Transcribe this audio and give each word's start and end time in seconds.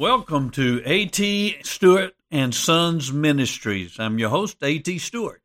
Welcome 0.00 0.48
to 0.52 0.80
A.T. 0.86 1.58
Stewart 1.62 2.14
and 2.30 2.54
Sons 2.54 3.12
Ministries. 3.12 4.00
I'm 4.00 4.18
your 4.18 4.30
host, 4.30 4.56
A.T. 4.62 4.98
Stewart. 4.98 5.42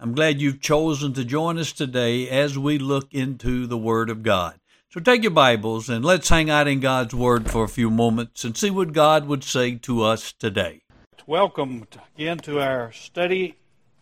I'm 0.00 0.14
glad 0.14 0.40
you've 0.40 0.62
chosen 0.62 1.12
to 1.12 1.26
join 1.26 1.58
us 1.58 1.72
today 1.72 2.26
as 2.30 2.56
we 2.56 2.78
look 2.78 3.12
into 3.12 3.66
the 3.66 3.76
Word 3.76 4.08
of 4.08 4.22
God. 4.22 4.58
So 4.88 4.98
take 4.98 5.22
your 5.22 5.30
Bibles 5.30 5.90
and 5.90 6.02
let's 6.02 6.30
hang 6.30 6.48
out 6.48 6.68
in 6.68 6.80
God's 6.80 7.14
Word 7.14 7.50
for 7.50 7.64
a 7.64 7.68
few 7.68 7.90
moments 7.90 8.44
and 8.44 8.56
see 8.56 8.70
what 8.70 8.94
God 8.94 9.26
would 9.26 9.44
say 9.44 9.74
to 9.74 10.04
us 10.04 10.32
today. 10.32 10.80
Welcome 11.26 11.86
again 12.16 12.38
to 12.38 12.60
our 12.60 12.92
study 12.92 13.58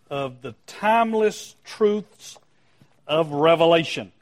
of 0.08 0.40
the 0.42 0.54
timeless 0.68 1.56
truths 1.64 2.38
of 3.08 3.32
Revelation. 3.32 4.12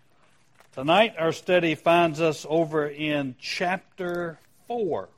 Tonight, 0.73 1.17
our 1.19 1.33
study 1.33 1.75
finds 1.75 2.23
us 2.23 2.47
over 2.49 2.89
in 2.89 3.35
chapter 3.39 4.39
4 4.67 5.11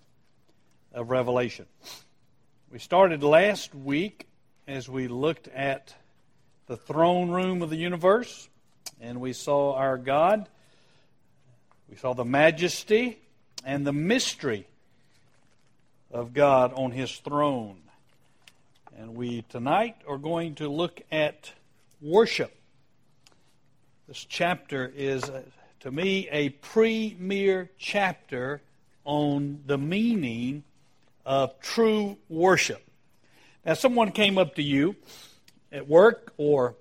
of 0.93 1.11
Revelation. 1.11 1.66
We 2.70 2.78
started 2.78 3.23
last 3.23 3.74
week 3.74 4.27
as 4.66 4.88
we 4.88 5.09
looked 5.09 5.48
at 5.48 5.95
the 6.66 6.77
throne 6.77 7.30
room 7.30 7.62
of 7.62 7.70
the 7.70 7.77
universe, 7.77 8.48
and 9.01 9.20
we 9.20 9.32
saw 9.32 9.74
our 9.74 9.98
God. 9.98 10.48
We 11.88 11.96
saw 11.96 12.15
the 12.15 12.24
majesty 12.24 13.18
and 13.65 13.87
the 13.87 13.92
mystery 13.92 14.66
of 16.10 16.32
God 16.32 16.73
on 16.74 16.93
his 16.93 17.16
throne. 17.18 17.79
And 18.96 19.15
we 19.15 19.43
tonight 19.43 19.96
are 20.07 20.18
going 20.18 20.57
to 20.57 20.68
look 20.68 21.01
at 21.10 21.52
worship. 22.01 22.54
This 24.07 24.24
chapter 24.29 24.93
is, 24.95 25.24
uh, 25.24 25.43
to 25.80 25.91
me, 25.91 26.29
a 26.30 26.51
premier 26.51 27.70
chapter 27.79 28.60
on 29.04 29.62
the 29.66 29.79
meaning 29.79 30.65
of 31.24 31.59
true 31.60 32.16
worship. 32.29 32.83
Now, 33.65 33.74
someone 33.74 34.13
came 34.13 34.38
up 34.38 34.54
to 34.57 34.63
you 34.63 34.96
at 35.71 35.88
work 35.88 36.32
or 36.37 36.76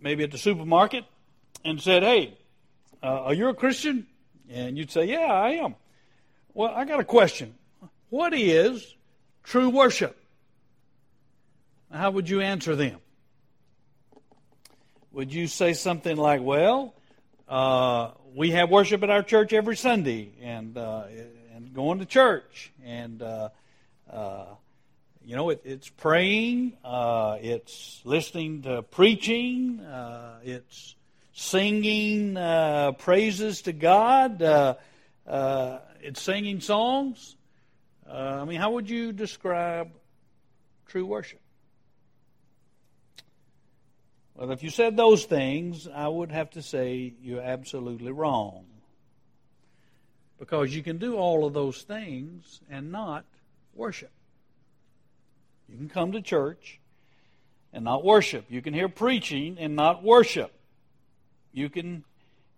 maybe 0.00 0.24
at 0.24 0.30
the 0.30 0.38
supermarket 0.38 1.04
and 1.64 1.80
said, 1.80 2.02
Hey, 2.02 2.36
uh, 3.02 3.22
are 3.24 3.34
you 3.34 3.48
a 3.48 3.54
Christian? 3.54 4.06
And 4.48 4.76
you'd 4.76 4.90
say, 4.90 5.04
Yeah, 5.06 5.32
I 5.32 5.50
am. 5.50 5.76
Well, 6.54 6.72
I 6.74 6.84
got 6.84 7.00
a 7.00 7.04
question. 7.04 7.54
What 8.08 8.34
is 8.34 8.94
true 9.44 9.68
worship? 9.68 10.16
How 11.92 12.10
would 12.10 12.28
you 12.28 12.40
answer 12.40 12.76
them? 12.76 12.98
Would 15.12 15.32
you 15.32 15.46
say 15.46 15.72
something 15.72 16.16
like, 16.16 16.40
Well, 16.40 16.94
uh, 17.48 18.12
we 18.34 18.50
have 18.50 18.70
worship 18.70 19.02
at 19.02 19.10
our 19.10 19.22
church 19.22 19.52
every 19.52 19.76
Sunday, 19.76 20.32
and 20.40 20.76
uh, 20.76 21.04
and 21.60 21.74
going 21.74 21.98
to 21.98 22.06
church, 22.06 22.72
and 22.84 23.22
uh, 23.22 23.48
uh, 24.10 24.46
you 25.24 25.36
know, 25.36 25.50
it, 25.50 25.62
it's 25.64 25.88
praying, 25.88 26.72
uh, 26.84 27.36
it's 27.40 28.00
listening 28.04 28.62
to 28.62 28.82
preaching, 28.82 29.80
uh, 29.80 30.38
it's 30.42 30.94
singing 31.32 32.36
uh, 32.36 32.92
praises 32.92 33.62
to 33.62 33.72
God, 33.72 34.42
uh, 34.42 34.74
it's 36.02 36.22
singing 36.22 36.60
songs. 36.60 37.36
I 38.10 38.44
mean, 38.44 38.58
how 38.58 38.72
would 38.72 38.90
you 38.90 39.12
describe 39.12 39.90
true 40.86 41.06
worship? 41.06 41.40
Well, 44.34 44.50
if 44.50 44.62
you 44.62 44.70
said 44.70 44.96
those 44.96 45.26
things, 45.26 45.86
I 45.86 46.08
would 46.08 46.32
have 46.32 46.50
to 46.50 46.62
say 46.62 47.12
you're 47.20 47.42
absolutely 47.42 48.10
wrong. 48.10 48.64
Because 50.40 50.74
you 50.74 50.82
can 50.82 50.98
do 50.98 51.16
all 51.16 51.44
of 51.44 51.52
those 51.52 51.82
things 51.82 52.60
and 52.68 52.90
not 52.90 53.24
worship. 53.74 54.10
You 55.68 55.76
can 55.76 55.88
come 55.88 56.12
to 56.12 56.22
church 56.22 56.80
and 57.72 57.84
not 57.84 58.04
worship. 58.04 58.46
You 58.48 58.62
can 58.62 58.74
hear 58.74 58.88
preaching 58.88 59.58
and 59.60 59.76
not 59.76 60.02
worship. 60.02 60.50
You 61.52 61.68
can 61.68 62.04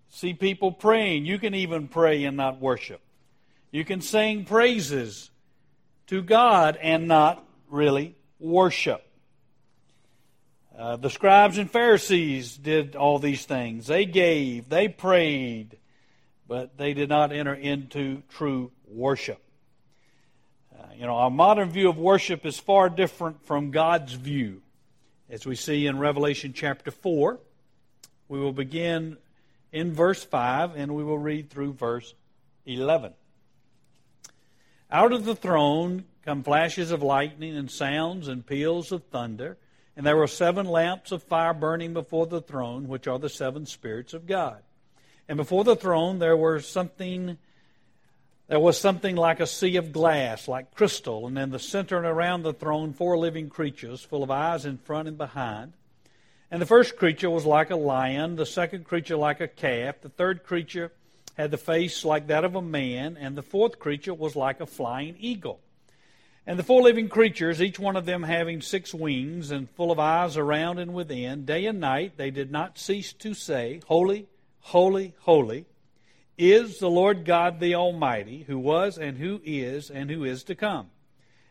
see 0.09 0.33
people 0.33 0.73
praying. 0.73 1.27
You 1.27 1.39
can 1.39 1.55
even 1.55 1.89
pray 1.89 2.25
and 2.25 2.37
not 2.37 2.61
worship. 2.61 3.01
You 3.73 3.85
can 3.85 4.01
sing 4.01 4.45
praises 4.45 5.31
to 6.07 6.23
God 6.23 6.79
and 6.81 7.09
not 7.09 7.45
really 7.69 8.15
worship. 8.39 9.05
Uh, 10.79 10.97
the 10.97 11.11
scribes 11.11 11.59
and 11.59 11.71
Pharisees 11.71 12.57
did 12.57 12.97
all 12.97 13.19
these 13.19 13.45
things. 13.45 13.89
They 13.89 14.05
gave, 14.05 14.69
they 14.69 14.89
prayed, 14.89 15.79
but 16.53 16.77
they 16.77 16.93
did 16.93 17.09
not 17.09 17.33
enter 17.33 17.55
into 17.55 18.23
true 18.29 18.71
worship. 18.87 19.41
Uh, 20.79 20.85
you 20.95 21.07
know, 21.07 21.15
our 21.15 21.31
modern 21.31 21.71
view 21.71 21.89
of 21.89 21.97
worship 21.97 22.45
is 22.45 22.59
far 22.59 22.91
different 22.91 23.43
from 23.47 23.71
God's 23.71 24.13
view. 24.13 24.61
As 25.31 25.47
we 25.47 25.57
see 25.57 25.87
in 25.87 25.99
Revelation 25.99 26.53
chapter 26.53 26.91
4, 26.91 27.41
we 28.29 28.39
will 28.39 28.53
begin 28.53 29.17
in 29.73 29.95
verse 29.95 30.23
5 30.23 30.77
and 30.77 30.95
we 30.95 31.03
will 31.03 31.17
read 31.17 31.49
through 31.49 31.73
verse 31.73 32.13
11. 32.67 33.15
Out 34.91 35.13
of 35.15 35.25
the 35.25 35.35
throne 35.35 36.05
come 36.23 36.43
flashes 36.43 36.91
of 36.91 37.03
lightning 37.03 37.57
and 37.57 37.71
sounds 37.71 38.29
and 38.29 38.47
peals 38.47 38.93
of 38.93 39.05
thunder. 39.05 39.57
And 39.97 40.05
there 40.05 40.19
were 40.19 40.27
seven 40.27 40.67
lamps 40.67 41.13
of 41.13 41.23
fire 41.23 41.55
burning 41.55 41.95
before 41.95 42.27
the 42.27 42.43
throne, 42.43 42.89
which 42.89 43.09
are 43.09 43.19
the 43.19 43.31
seven 43.31 43.65
spirits 43.65 44.13
of 44.13 44.27
God. 44.27 44.63
And 45.29 45.37
before 45.37 45.65
the 45.65 45.77
throne 45.77 46.19
there 46.19 46.37
were 46.37 46.61
something 46.61 47.39
there 48.49 48.61
was 48.61 48.77
something 48.77 49.17
like 49.17 49.41
a 49.41 49.47
sea 49.47 49.77
of 49.77 49.93
glass, 49.93 50.47
like 50.47 50.75
crystal, 50.75 51.27
and 51.27 51.39
in 51.39 51.51
the 51.51 51.59
center 51.59 51.97
and 51.97 52.05
around 52.05 52.43
the 52.43 52.53
throne 52.53 52.93
four 52.93 53.17
living 53.17 53.49
creatures, 53.49 54.03
full 54.03 54.23
of 54.23 54.31
eyes 54.31 54.67
in 54.67 54.77
front 54.77 55.09
and 55.09 55.17
behind. 55.17 55.73
And 56.51 56.61
the 56.61 56.67
first 56.67 56.97
creature 56.97 57.31
was 57.31 57.47
like 57.47 57.71
a 57.71 57.77
lion, 57.77 58.37
the 58.37 58.45
second 58.45 58.85
creature 58.85 59.17
like 59.17 59.41
a 59.41 59.49
calf, 59.49 60.03
the 60.03 60.11
third 60.11 60.45
creature 60.45 60.93
had 61.35 61.51
the 61.51 61.57
face 61.57 62.05
like 62.05 62.27
that 62.27 62.45
of 62.45 62.55
a 62.55 62.61
man, 62.61 63.17
and 63.19 63.37
the 63.37 63.43
fourth 63.43 63.79
creature 63.79 64.13
was 64.13 64.37
like 64.37 64.61
a 64.61 64.67
flying 64.67 65.17
eagle. 65.19 65.61
And 66.47 66.59
the 66.59 66.65
four 66.65 66.83
living 66.83 67.09
creatures, 67.09 67.63
each 67.63 67.79
one 67.79 67.97
of 67.97 68.05
them 68.05 68.25
having 68.25 68.61
six 68.61 68.93
wings 68.93 69.51
and 69.51 69.71
full 69.71 69.91
of 69.91 69.99
eyes 69.99 70.37
around 70.37 70.79
and 70.79 70.93
within, 70.93 71.47
day 71.47 71.65
and 71.67 71.81
night 71.81 72.19
they 72.19 72.31
did 72.31 72.51
not 72.51 72.79
cease 72.79 73.13
to 73.15 73.33
say, 73.33 73.81
Holy, 73.87 74.27
holy, 74.63 75.15
holy 75.21 75.67
is 76.39 76.79
the 76.79 76.91
Lord 76.91 77.25
God 77.25 77.61
the 77.61 77.75
Almighty, 77.75 78.45
who 78.47 78.59
was 78.59 78.99
and 78.99 79.19
who 79.19 79.41
is 79.45 79.91
and 79.91 80.11
who 80.11 80.25
is 80.25 80.43
to 80.45 80.55
come. 80.55 80.91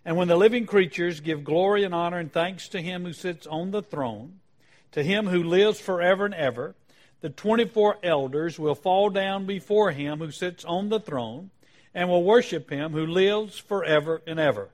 And 0.04 0.18
when 0.18 0.28
the 0.28 0.36
living 0.36 0.66
creatures 0.66 1.20
give 1.20 1.44
glory 1.44 1.84
and 1.84 1.94
honor 1.94 2.18
and 2.18 2.32
thanks 2.32 2.68
to 2.70 2.82
him 2.82 3.06
who 3.06 3.14
sits 3.14 3.46
on 3.46 3.72
the 3.72 3.84
throne, 3.84 4.40
to 4.92 5.04
him 5.04 5.28
who 5.28 5.44
lives 5.44 5.80
forever 5.80 6.26
and 6.26 6.34
ever, 6.34 6.76
the 7.22 7.30
24 7.30 8.00
elders 8.02 8.58
will 8.58 8.74
fall 8.74 9.10
down 9.10 9.46
before 9.46 9.92
him 9.92 10.20
who 10.20 10.32
sits 10.32 10.66
on 10.66 10.90
the 10.90 11.00
throne 11.00 11.52
and 11.94 12.10
will 12.10 12.24
worship 12.24 12.70
him 12.72 12.94
who 12.94 13.06
lives 13.06 13.58
forever 13.58 14.22
and 14.26 14.40
ever, 14.40 14.70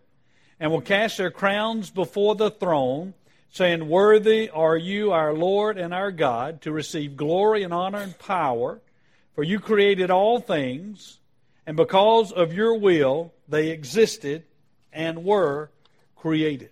and 0.60 0.72
will 0.72 0.82
cast 0.82 1.18
their 1.18 1.32
crowns 1.32 1.90
before 1.90 2.36
the 2.36 2.52
throne 2.52 3.14
saying, 3.52 3.88
Worthy 3.88 4.50
are 4.50 4.78
you, 4.78 5.12
our 5.12 5.34
Lord 5.34 5.78
and 5.78 5.94
our 5.94 6.12
God, 6.12 6.62
to 6.62 6.72
receive 6.72 7.18
glory 7.18 7.64
and 7.64 7.74
honor 7.74 8.00
and 8.00 8.18
power, 8.20 8.82
for 9.34 9.44
you 9.44 9.60
created 9.60 10.12
all 10.12 10.40
things, 10.40 11.20
and 11.66 11.76
because 11.76 12.32
of 12.32 12.54
your 12.54 12.78
will 12.78 13.34
they 13.48 13.70
existed 13.70 14.44
and 14.94 15.24
were 15.24 15.70
created. 16.16 16.70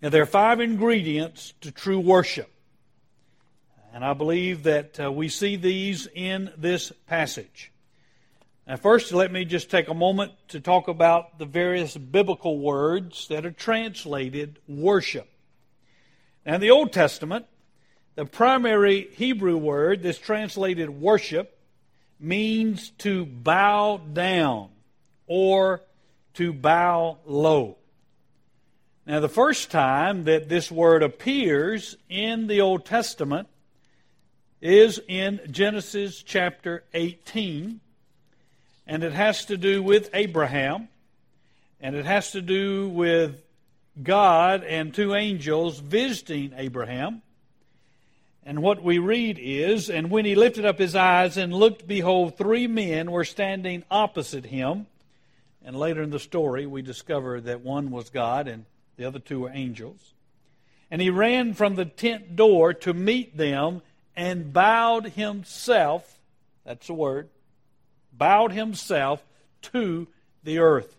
Now, 0.00 0.08
there 0.08 0.22
are 0.22 0.26
five 0.26 0.60
ingredients 0.60 1.54
to 1.60 1.70
true 1.70 2.00
worship. 2.00 2.50
And 3.94 4.04
I 4.04 4.14
believe 4.14 4.62
that 4.62 4.98
uh, 4.98 5.12
we 5.12 5.28
see 5.28 5.56
these 5.56 6.08
in 6.14 6.50
this 6.56 6.92
passage. 7.06 7.71
Now, 8.66 8.76
first, 8.76 9.12
let 9.12 9.32
me 9.32 9.44
just 9.44 9.70
take 9.70 9.88
a 9.88 9.94
moment 9.94 10.32
to 10.48 10.60
talk 10.60 10.86
about 10.86 11.38
the 11.38 11.46
various 11.46 11.96
biblical 11.96 12.60
words 12.60 13.26
that 13.26 13.44
are 13.44 13.50
translated 13.50 14.60
worship. 14.68 15.28
Now, 16.46 16.54
in 16.54 16.60
the 16.60 16.70
Old 16.70 16.92
Testament, 16.92 17.46
the 18.14 18.24
primary 18.24 19.08
Hebrew 19.14 19.56
word 19.56 20.02
that's 20.02 20.18
translated 20.18 20.90
worship 20.90 21.58
means 22.20 22.90
to 22.98 23.26
bow 23.26 24.00
down 24.12 24.68
or 25.26 25.82
to 26.34 26.52
bow 26.52 27.18
low. 27.26 27.78
Now, 29.06 29.18
the 29.18 29.28
first 29.28 29.72
time 29.72 30.22
that 30.24 30.48
this 30.48 30.70
word 30.70 31.02
appears 31.02 31.96
in 32.08 32.46
the 32.46 32.60
Old 32.60 32.84
Testament 32.84 33.48
is 34.60 35.00
in 35.08 35.40
Genesis 35.50 36.22
chapter 36.22 36.84
18 36.94 37.80
and 38.86 39.02
it 39.04 39.12
has 39.12 39.46
to 39.46 39.56
do 39.56 39.82
with 39.82 40.10
Abraham, 40.12 40.88
and 41.80 41.94
it 41.96 42.04
has 42.04 42.32
to 42.32 42.42
do 42.42 42.88
with 42.88 43.40
God 44.02 44.64
and 44.64 44.94
two 44.94 45.14
angels 45.14 45.78
visiting 45.78 46.52
Abraham. 46.56 47.22
And 48.44 48.62
what 48.62 48.82
we 48.82 48.98
read 48.98 49.38
is, 49.40 49.88
And 49.88 50.10
when 50.10 50.24
he 50.24 50.34
lifted 50.34 50.64
up 50.64 50.78
his 50.78 50.96
eyes 50.96 51.36
and 51.36 51.52
looked, 51.52 51.86
behold, 51.86 52.36
three 52.36 52.66
men 52.66 53.10
were 53.10 53.24
standing 53.24 53.84
opposite 53.90 54.46
him, 54.46 54.86
And 55.64 55.76
later 55.76 56.02
in 56.02 56.10
the 56.10 56.18
story, 56.18 56.66
we 56.66 56.82
discover 56.82 57.40
that 57.40 57.60
one 57.60 57.90
was 57.90 58.10
God 58.10 58.48
and 58.48 58.64
the 58.96 59.04
other 59.04 59.20
two 59.20 59.40
were 59.40 59.50
angels. 59.52 60.12
And 60.90 61.00
he 61.00 61.10
ran 61.10 61.54
from 61.54 61.76
the 61.76 61.84
tent 61.84 62.36
door 62.36 62.74
to 62.74 62.92
meet 62.92 63.36
them 63.36 63.82
and 64.14 64.52
bowed 64.52 65.06
himself, 65.06 66.18
that's 66.64 66.86
the 66.86 66.94
word, 66.94 67.28
bowed 68.12 68.52
himself 68.52 69.24
to 69.62 70.08
the 70.44 70.58
earth 70.58 70.96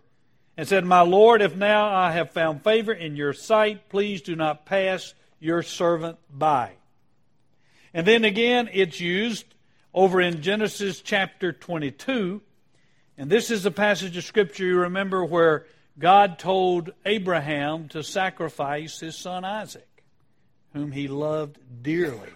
and 0.56 0.66
said, 0.68 0.84
My 0.84 1.00
Lord, 1.00 1.42
if 1.42 1.56
now 1.56 1.88
I 1.88 2.12
have 2.12 2.30
found 2.30 2.62
favor 2.62 2.92
in 2.92 3.16
your 3.16 3.32
sight, 3.32 3.88
please 3.88 4.22
do 4.22 4.36
not 4.36 4.66
pass 4.66 5.14
your 5.40 5.62
servant 5.62 6.18
by. 6.30 6.72
And 7.92 8.06
then 8.06 8.24
again, 8.24 8.68
it's 8.72 9.00
used 9.00 9.46
over 9.92 10.20
in 10.20 10.42
Genesis 10.42 11.00
chapter 11.00 11.52
22. 11.52 12.40
And 13.16 13.30
this 13.30 13.50
is 13.50 13.64
a 13.64 13.70
passage 13.70 14.16
of 14.16 14.24
Scripture 14.24 14.64
you 14.64 14.80
remember 14.80 15.24
where 15.24 15.66
God 15.98 16.38
told 16.38 16.92
Abraham 17.06 17.88
to 17.88 18.02
sacrifice 18.02 18.98
his 18.98 19.16
son 19.16 19.44
Isaac, 19.44 19.86
whom 20.72 20.90
he 20.90 21.06
loved 21.06 21.58
dearly. 21.82 22.30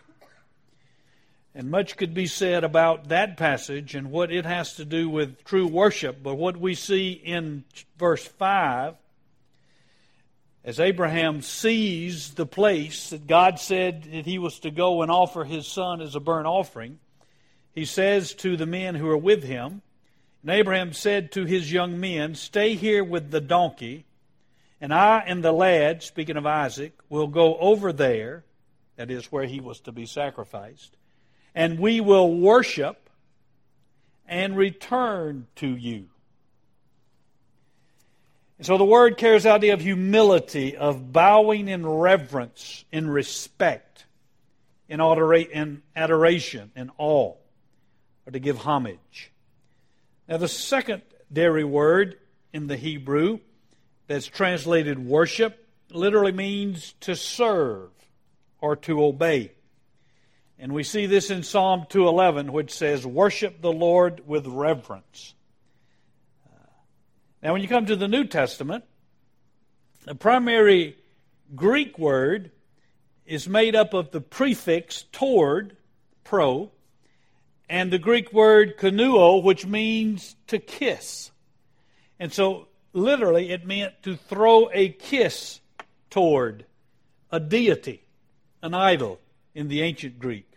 And 1.55 1.71
much 1.71 1.97
could 1.97 2.15
be 2.15 2.27
said 2.27 2.63
about 2.63 3.09
that 3.09 3.37
passage 3.37 3.95
and 3.95 4.11
what 4.11 4.31
it 4.31 4.45
has 4.45 4.75
to 4.75 4.85
do 4.85 5.09
with 5.09 5.43
true 5.45 5.67
worship. 5.67 6.23
But 6.23 6.35
what 6.35 6.57
we 6.57 6.75
see 6.75 7.13
in 7.13 7.65
verse 7.97 8.25
5, 8.25 8.95
as 10.65 10.79
Abraham 10.79 11.41
sees 11.41 12.35
the 12.35 12.47
place 12.47 13.11
that 13.11 13.27
God 13.27 13.59
said 13.59 14.05
that 14.05 14.27
he 14.27 14.39
was 14.39 14.61
to 14.61 14.71
go 14.71 15.03
and 15.03 15.11
offer 15.11 15.45
his 15.45 15.67
son 15.67 16.01
as 16.03 16.15
a 16.15 16.21
burnt 16.21 16.47
offering, 16.47 16.99
he 17.75 17.87
says 17.87 18.35
to 18.35 18.57
the 18.57 18.67
men 18.67 18.95
who 18.95 19.09
are 19.09 19.17
with 19.17 19.43
him, 19.43 19.83
and 20.43 20.51
Abraham 20.51 20.93
said 20.93 21.33
to 21.33 21.45
his 21.45 21.73
young 21.73 21.99
men, 21.99 22.35
Stay 22.35 22.75
here 22.75 23.03
with 23.03 23.31
the 23.31 23.41
donkey, 23.41 24.05
and 24.81 24.93
I 24.93 25.21
and 25.27 25.43
the 25.43 25.53
lad, 25.53 26.03
speaking 26.03 26.37
of 26.37 26.47
Isaac, 26.47 26.93
will 27.09 27.27
go 27.27 27.57
over 27.57 27.93
there, 27.93 28.45
that 28.97 29.11
is 29.11 29.33
where 29.33 29.47
he 29.47 29.61
was 29.61 29.81
to 29.81 29.93
be 29.93 30.07
sacrificed 30.07 30.98
and 31.59 31.81
we 31.81 32.01
will 32.01 32.33
worship 32.33 33.11
and 34.29 34.57
return 34.57 35.49
to 35.57 35.67
you. 35.67 36.07
And 38.59 38.67
so 38.67 38.79
the 38.79 38.85
word 38.85 39.17
carries 39.17 39.43
the 39.43 39.51
idea 39.51 39.75
of 39.75 39.81
humility, 39.81 40.77
of 40.77 41.13
bowing 41.13 41.67
in 41.67 41.85
reverence, 41.85 42.85
in 42.93 43.11
respect, 43.11 44.05
in 44.89 45.01
adoration, 45.01 46.71
in 46.77 46.93
awe, 46.97 47.35
or 48.25 48.33
to 48.33 48.39
give 48.39 48.59
homage. 48.59 49.33
Now, 50.29 50.37
the 50.37 50.47
secondary 50.47 51.65
word 51.65 52.19
in 52.53 52.69
the 52.69 52.77
Hebrew 52.77 53.41
that's 54.07 54.27
translated 54.27 55.05
worship 55.05 55.67
literally 55.91 56.31
means 56.31 56.95
to 57.01 57.17
serve 57.17 57.91
or 58.61 58.77
to 58.77 59.03
obey. 59.03 59.51
And 60.59 60.73
we 60.73 60.83
see 60.83 61.07
this 61.07 61.31
in 61.31 61.45
Psalm 61.45 61.87
211, 61.89 62.53
which 62.53 62.73
says, 62.73 63.07
Worship 63.07 63.63
the 63.63 63.73
Lord 63.73 64.27
with 64.27 64.47
reverence. 64.47 65.35
Uh, 66.47 66.67
now, 67.43 67.53
when 67.53 67.63
you 67.63 67.69
come 67.69 67.87
to 67.87 67.95
the 67.95 68.09
New 68.09 68.25
Testament, 68.25 68.85
the 70.05 70.17
primary 70.17 70.97
Greek 71.55 71.97
word 71.99 72.51
is 73.25 73.49
made 73.49 73.77
up 73.77 73.95
of 73.95 74.11
the 74.11 74.21
prefix 74.21 75.05
toward, 75.13 75.77
pro, 76.25 76.73
and 77.69 77.93
the 77.93 77.99
Greek 77.99 78.33
word 78.33 78.79
kuneo, 78.79 79.43
which 79.43 79.65
means 79.65 80.35
to 80.49 80.59
kiss. 80.59 81.31
And 82.19 82.33
so, 82.33 82.67
literally, 82.93 83.53
it 83.53 83.65
meant 83.65 84.03
to 84.03 84.17
throw 84.17 84.71
a 84.73 84.89
kiss 84.89 85.61
toward 86.11 86.65
a 87.31 87.39
deity, 87.39 88.03
an 88.61 88.75
idol 88.75 89.21
in 89.55 89.69
the 89.69 89.83
ancient 89.83 90.19
Greek. 90.19 90.48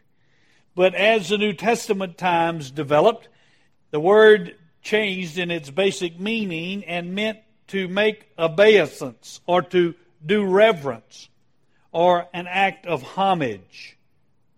But 0.75 0.95
as 0.95 1.29
the 1.29 1.38
New 1.38 1.53
Testament 1.53 2.18
times 2.18 2.71
developed, 2.71 3.27
the 3.91 4.00
word 4.00 4.56
changed 4.81 5.38
in 5.38 5.51
its 5.51 5.69
basic 5.69 6.19
meaning 6.19 6.83
and 6.85 7.13
meant 7.13 7.39
to 7.68 7.88
make 7.88 8.27
obeisance 8.38 9.41
or 9.45 9.62
to 9.62 9.95
do 10.25 10.45
reverence 10.45 11.29
or 11.91 12.27
an 12.33 12.47
act 12.47 12.85
of 12.85 13.03
homage 13.03 13.97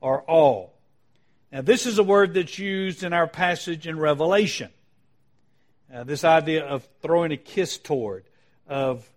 or 0.01 0.23
awe. 0.27 0.67
Now, 1.51 1.61
this 1.61 1.85
is 1.85 1.99
a 1.99 2.03
word 2.03 2.33
that's 2.33 2.57
used 2.57 3.03
in 3.03 3.13
our 3.13 3.27
passage 3.27 3.87
in 3.87 3.99
Revelation. 3.99 4.69
Uh, 5.93 6.03
this 6.03 6.23
idea 6.23 6.65
of 6.65 6.87
throwing 7.01 7.31
a 7.31 7.37
kiss 7.37 7.77
toward, 7.77 8.23
of 8.67 9.07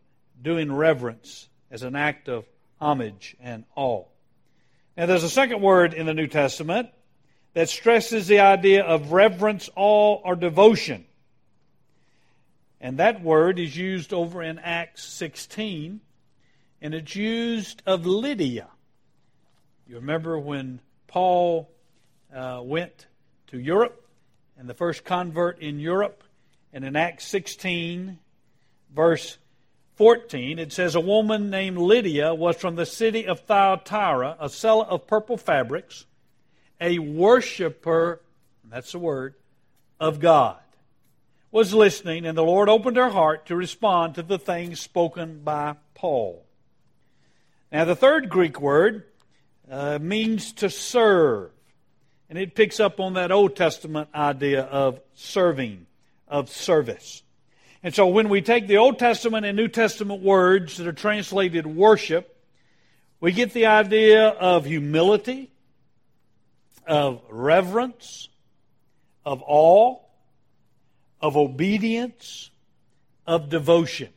doing 0.43 0.71
reverence 0.71 1.49
as 1.71 1.83
an 1.83 1.97
act 1.97 2.29
of 2.29 2.45
homage 2.79 3.37
and 3.41 3.65
awe. 3.75 4.05
Now, 4.97 5.05
there's 5.05 5.25
a 5.25 5.31
second 5.31 5.61
word 5.61 5.93
in 5.93 6.07
the 6.07 6.15
New 6.15 6.27
Testament 6.27 6.89
that 7.53 7.69
stresses 7.69 8.29
the 8.29 8.41
idea 8.41 8.83
of 8.83 9.13
reverence, 9.13 9.69
awe, 9.77 10.21
or 10.25 10.37
devotion. 10.37 11.05
And 12.81 12.99
that 12.99 13.23
word 13.23 13.59
is 13.59 13.77
used 13.77 14.15
over 14.15 14.43
in 14.43 14.59
Acts 14.59 15.05
16, 15.05 16.01
and 16.81 16.95
it's 16.95 17.15
used 17.15 17.83
of 17.85 18.07
Lydia. 18.07 18.69
You 19.87 19.97
remember 19.97 20.39
when 20.39 20.81
Paul 21.09 21.71
uh, 22.35 22.61
went 22.65 23.07
to 23.49 23.59
Europe, 23.59 24.07
and 24.59 24.67
the 24.67 24.75
first 24.75 25.05
convert 25.05 25.59
in 25.61 25.79
Europe, 25.79 26.25
and 26.73 26.85
in 26.85 26.97
Acts 26.97 27.27
16, 27.27 28.19
verse 28.95 29.37
14, 29.97 30.59
it 30.59 30.73
says, 30.73 30.95
A 30.95 31.01
woman 31.01 31.49
named 31.49 31.79
Lydia 31.79 32.35
was 32.35 32.57
from 32.57 32.77
the 32.77 32.85
city 32.85 33.27
of 33.27 33.41
Thyatira, 33.41 34.37
a 34.39 34.51
seller 34.51 34.85
of 34.85 35.07
purple 35.07 35.39
fabrics, 35.39 36.05
a 36.81 36.99
worshiper, 36.99 38.21
that's 38.69 38.93
the 38.93 38.99
word, 38.99 39.35
of 39.99 40.21
God, 40.21 40.59
was 41.51 41.73
listening, 41.73 42.27
and 42.27 42.37
the 42.37 42.45
Lord 42.45 42.69
opened 42.69 42.99
her 42.99 43.09
heart 43.09 43.47
to 43.47 43.57
respond 43.57 44.15
to 44.15 44.23
the 44.23 44.39
things 44.39 44.81
spoken 44.81 45.41
by 45.43 45.77
Paul. 45.95 46.45
Now, 47.73 47.87
the 47.87 47.97
third 47.97 48.29
Greek 48.29 48.61
word 48.61 49.05
uh, 49.71 49.99
means 49.99 50.53
to 50.55 50.69
serve, 50.69 51.51
and 52.29 52.39
it 52.39 52.55
picks 52.55 52.81
up 52.81 53.01
on 53.01 53.15
that 53.15 53.33
Old 53.33 53.57
Testament 53.57 54.11
idea 54.15 54.63
of 54.63 55.01
serving, 55.15 55.87
of 56.29 56.51
service. 56.51 57.23
And 57.83 57.95
so 57.95 58.07
when 58.07 58.29
we 58.29 58.43
take 58.43 58.67
the 58.67 58.79
Old 58.79 58.99
Testament 58.99 59.47
and 59.47 59.57
New 59.57 59.69
Testament 59.69 60.23
words 60.23 60.77
that 60.79 60.87
are 60.87 60.93
translated 60.93 61.67
worship, 61.67 62.37
we 63.21 63.33
get 63.33 63.53
the 63.53 63.67
idea 63.67 64.29
of 64.29 64.65
humility, 64.65 65.51
of 66.87 67.23
reverence, 67.31 68.29
of 69.25 69.43
awe, 69.47 69.99
of 71.21 71.37
obedience, 71.37 72.51
of 73.27 73.49
devotion. 73.49 74.09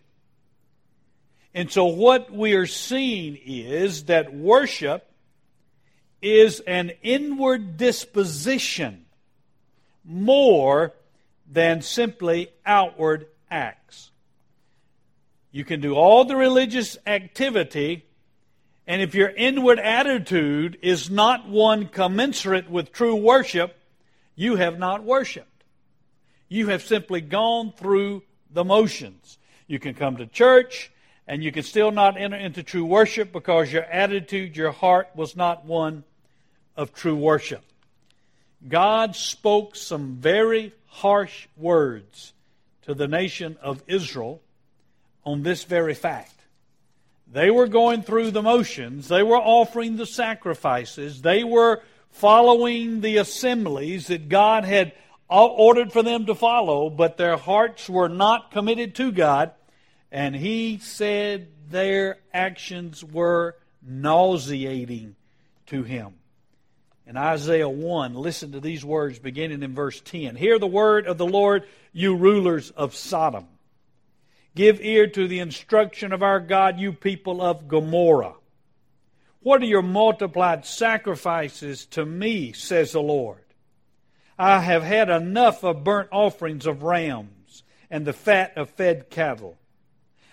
And 1.54 1.72
so 1.72 1.86
what 1.86 2.32
we 2.32 2.54
are 2.54 2.68
seeing 2.68 3.38
is 3.44 4.06
that 4.06 4.34
worship 4.34 5.10
is 6.22 6.60
an 6.62 6.92
inward 7.02 7.78
disposition 7.78 9.06
more 10.04 10.94
than 11.50 11.82
simply 11.82 12.50
outward 12.66 13.28
acts. 13.50 14.12
You 15.52 15.64
can 15.64 15.82
do 15.82 15.96
all 15.96 16.26
the 16.26 16.36
religious 16.36 16.98
activity, 17.08 18.06
and 18.86 19.02
if 19.02 19.16
your 19.16 19.30
inward 19.30 19.80
attitude 19.80 20.78
is 20.82 21.10
not 21.10 21.50
one 21.50 21.88
commensurate 21.88 22.70
with 22.70 22.92
true 22.92 23.16
worship, 23.16 23.76
you 24.36 24.56
have 24.58 24.78
not 24.78 25.04
worshiped. 25.04 25.64
You 26.48 26.68
have 26.68 26.84
simply 26.84 27.22
gone 27.22 27.74
through 27.76 28.24
the 28.52 28.64
motions. 28.64 29.38
You 29.68 29.80
can 29.80 29.94
come 29.94 30.18
to 30.18 30.26
church, 30.26 30.92
and 31.28 31.44
you 31.44 31.52
can 31.52 31.64
still 31.64 31.92
not 31.92 32.20
enter 32.20 32.38
into 32.38 32.64
true 32.64 32.86
worship 32.86 33.32
because 33.32 33.72
your 33.72 33.84
attitude, 33.84 34.56
your 34.56 34.72
heart 34.72 35.10
was 35.16 35.36
not 35.36 35.66
one 35.66 36.04
of 36.76 36.94
true 36.94 37.16
worship. 37.16 37.64
God 38.68 39.16
spoke 39.16 39.76
some 39.76 40.18
very 40.18 40.74
harsh 40.88 41.48
words 41.56 42.34
to 42.90 42.96
the 42.96 43.08
nation 43.08 43.56
of 43.62 43.84
Israel 43.86 44.42
on 45.24 45.44
this 45.44 45.64
very 45.64 45.94
fact. 45.94 46.34
They 47.32 47.52
were 47.52 47.68
going 47.68 48.02
through 48.02 48.32
the 48.32 48.42
motions, 48.42 49.08
they 49.08 49.22
were 49.22 49.38
offering 49.38 49.96
the 49.96 50.08
sacrifices, 50.08 51.22
they 51.22 51.44
were 51.44 51.84
following 52.10 53.02
the 53.02 53.18
assemblies 53.18 54.08
that 54.08 54.28
God 54.28 54.66
had 54.66 54.94
ordered 55.30 55.94
for 55.94 56.02
them 56.02 56.26
to 56.26 56.34
follow, 56.34 56.90
but 56.90 57.18
their 57.18 57.38
hearts 57.38 57.88
were 57.88 58.10
not 58.10 58.50
committed 58.50 58.96
to 58.96 59.12
God. 59.12 59.52
And 60.12 60.36
he 60.36 60.80
said 60.80 61.50
their 61.70 62.18
actions 62.34 63.04
were 63.04 63.56
nauseating 63.84 65.16
to 65.68 65.84
him. 65.84 66.16
In 67.10 67.18
Isaiah 67.18 67.68
1, 67.68 68.14
listen 68.14 68.52
to 68.52 68.60
these 68.60 68.86
words 68.86 69.18
beginning 69.18 69.64
in 69.64 69.74
verse 69.74 70.00
10. 70.00 70.36
Hear 70.36 70.60
the 70.60 70.68
word 70.68 71.08
of 71.08 71.18
the 71.18 71.26
Lord, 71.26 71.64
you 71.92 72.16
rulers 72.16 72.70
of 72.70 72.94
Sodom. 72.94 73.48
Give 74.54 74.80
ear 74.80 75.08
to 75.08 75.28
the 75.28 75.40
instruction 75.40 76.14
of 76.14 76.22
our 76.22 76.40
God, 76.40 76.80
you 76.80 76.94
people 76.94 77.42
of 77.42 77.68
Gomorrah. 77.68 78.36
What 79.40 79.64
are 79.64 79.66
your 79.66 79.82
multiplied 79.82 80.68
sacrifices 80.68 81.88
to 81.88 82.06
me, 82.06 82.52
says 82.52 82.92
the 82.92 83.02
Lord? 83.02 83.44
I 84.38 84.60
have 84.60 84.84
had 84.84 85.10
enough 85.10 85.64
of 85.64 85.84
burnt 85.84 86.10
offerings 86.12 86.68
of 86.68 86.84
rams 86.84 87.64
and 87.90 88.06
the 88.06 88.14
fat 88.14 88.56
of 88.56 88.70
fed 88.70 89.10
cattle. 89.10 89.58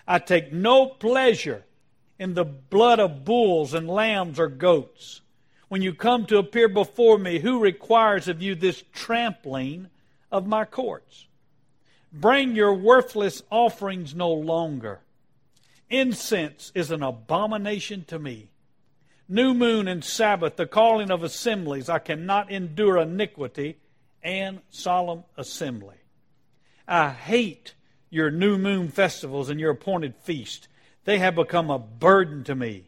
I 0.06 0.18
take 0.18 0.52
no 0.52 0.88
pleasure 0.88 1.64
in 2.18 2.35
the 2.35 2.45
blood 2.45 3.00
of 3.00 3.25
bulls 3.25 3.73
and 3.73 3.88
lambs 3.88 4.38
or 4.38 4.49
goats. 4.49 5.23
When 5.68 5.82
you 5.82 5.94
come 5.94 6.26
to 6.26 6.38
appear 6.38 6.68
before 6.68 7.18
me, 7.18 7.40
who 7.40 7.58
requires 7.58 8.28
of 8.28 8.40
you 8.40 8.54
this 8.54 8.85
trampling 8.92 9.88
of 10.30 10.46
my 10.46 10.64
courts? 10.64 11.26
Bring 12.12 12.54
your 12.54 12.73
worthless 12.73 13.42
offerings 13.50 14.14
no 14.14 14.32
longer. 14.32 15.00
Incense 15.90 16.73
is 16.75 16.90
an 16.90 17.02
abomination 17.02 18.04
to 18.04 18.18
me. 18.18 18.49
New 19.28 19.54
moon 19.54 19.88
and 19.88 20.04
Sabbath, 20.04 20.54
the 20.56 20.66
calling 20.66 21.11
of 21.11 21.25
assemblies, 21.25 21.88
I 21.88 21.99
cannot 21.99 22.50
endure 22.50 22.99
iniquity 22.99 23.76
and 24.23 24.61
solemn 24.70 25.25
assembly. 25.37 25.96
I 26.87 27.11
hate 27.11 27.75
your 28.08 28.30
new 28.30 28.56
moon 28.56 28.88
festivals 28.88 29.50
and 29.50 29.58
your 29.58 29.73
appointed 29.73 30.14
feast. 30.16 30.68
They 31.04 31.18
have 31.18 31.35
become 31.35 31.70
a 31.70 31.78
burden 31.78 32.44
to 32.44 32.54
me. 32.54 32.85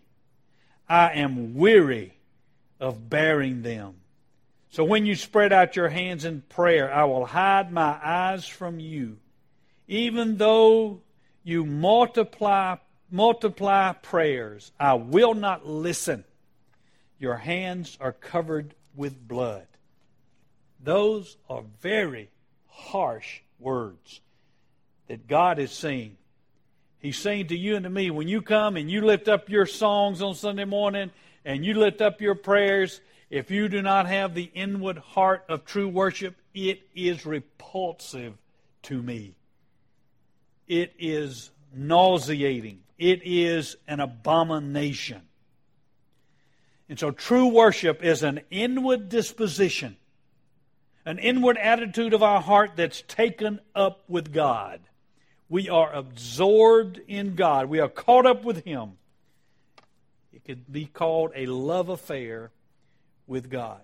I 0.88 1.10
am 1.10 1.54
weary 1.54 2.17
of 2.80 3.08
bearing 3.08 3.62
them. 3.62 3.94
So 4.70 4.84
when 4.84 5.06
you 5.06 5.14
spread 5.14 5.52
out 5.52 5.76
your 5.76 5.88
hands 5.88 6.24
in 6.24 6.42
prayer, 6.42 6.92
I 6.92 7.04
will 7.04 7.24
hide 7.24 7.72
my 7.72 7.98
eyes 8.02 8.46
from 8.46 8.80
you. 8.80 9.18
Even 9.86 10.36
though 10.36 11.00
you 11.42 11.64
multiply 11.64 12.76
multiply 13.10 13.92
prayers, 13.92 14.70
I 14.78 14.94
will 14.94 15.34
not 15.34 15.66
listen. 15.66 16.24
Your 17.18 17.36
hands 17.36 17.96
are 18.00 18.12
covered 18.12 18.74
with 18.94 19.26
blood. 19.26 19.66
Those 20.82 21.36
are 21.48 21.62
very 21.80 22.28
harsh 22.66 23.40
words 23.58 24.20
that 25.08 25.26
God 25.26 25.58
is 25.58 25.72
saying. 25.72 26.16
He's 27.00 27.18
saying 27.18 27.48
to 27.48 27.56
you 27.56 27.76
and 27.76 27.84
to 27.84 27.90
me, 27.90 28.10
when 28.10 28.28
you 28.28 28.42
come 28.42 28.76
and 28.76 28.90
you 28.90 29.00
lift 29.00 29.28
up 29.28 29.48
your 29.48 29.66
songs 29.66 30.20
on 30.20 30.34
Sunday 30.34 30.64
morning 30.64 31.10
and 31.44 31.64
you 31.64 31.74
lift 31.74 32.00
up 32.00 32.20
your 32.20 32.34
prayers, 32.34 33.00
if 33.30 33.50
you 33.50 33.68
do 33.68 33.82
not 33.82 34.06
have 34.06 34.34
the 34.34 34.50
inward 34.54 34.98
heart 34.98 35.44
of 35.48 35.64
true 35.64 35.88
worship, 35.88 36.36
it 36.54 36.80
is 36.94 37.26
repulsive 37.26 38.34
to 38.82 39.02
me. 39.02 39.34
It 40.66 40.94
is 40.98 41.50
nauseating. 41.74 42.80
It 42.98 43.22
is 43.24 43.76
an 43.86 44.00
abomination. 44.00 45.22
And 46.88 46.98
so, 46.98 47.10
true 47.10 47.48
worship 47.48 48.02
is 48.02 48.22
an 48.22 48.40
inward 48.50 49.08
disposition, 49.08 49.96
an 51.04 51.18
inward 51.18 51.58
attitude 51.58 52.14
of 52.14 52.22
our 52.22 52.40
heart 52.40 52.72
that's 52.76 53.02
taken 53.06 53.60
up 53.74 54.04
with 54.08 54.32
God. 54.32 54.80
We 55.50 55.68
are 55.68 55.92
absorbed 55.92 57.00
in 57.06 57.34
God, 57.34 57.68
we 57.68 57.78
are 57.78 57.88
caught 57.88 58.26
up 58.26 58.42
with 58.42 58.64
Him. 58.64 58.92
Could 60.48 60.72
be 60.72 60.86
called 60.86 61.32
a 61.36 61.44
love 61.44 61.90
affair 61.90 62.50
with 63.26 63.50
God. 63.50 63.82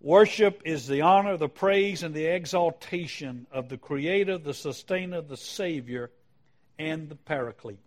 Worship 0.00 0.60
is 0.64 0.88
the 0.88 1.02
honor, 1.02 1.36
the 1.36 1.48
praise, 1.48 2.02
and 2.02 2.12
the 2.12 2.26
exaltation 2.26 3.46
of 3.52 3.68
the 3.68 3.78
Creator, 3.78 4.38
the 4.38 4.52
Sustainer, 4.52 5.20
the 5.20 5.36
Savior, 5.36 6.10
and 6.80 7.08
the 7.08 7.14
Paraclete. 7.14 7.78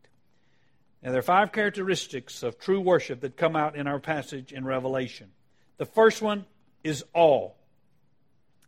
Now, 1.04 1.12
there 1.12 1.20
are 1.20 1.22
five 1.22 1.51
characteristics 1.51 2.44
of 2.44 2.60
true 2.60 2.80
worship 2.80 3.20
that 3.20 3.36
come 3.36 3.58
out 3.58 3.75
in 3.75 3.88
our 3.88 4.00
passage 4.00 4.54
in 4.54 4.63
Revelation. 4.63 5.30
The 5.75 5.86
first 5.86 6.22
one 6.22 6.46
is 6.82 7.04
awe, 7.13 7.51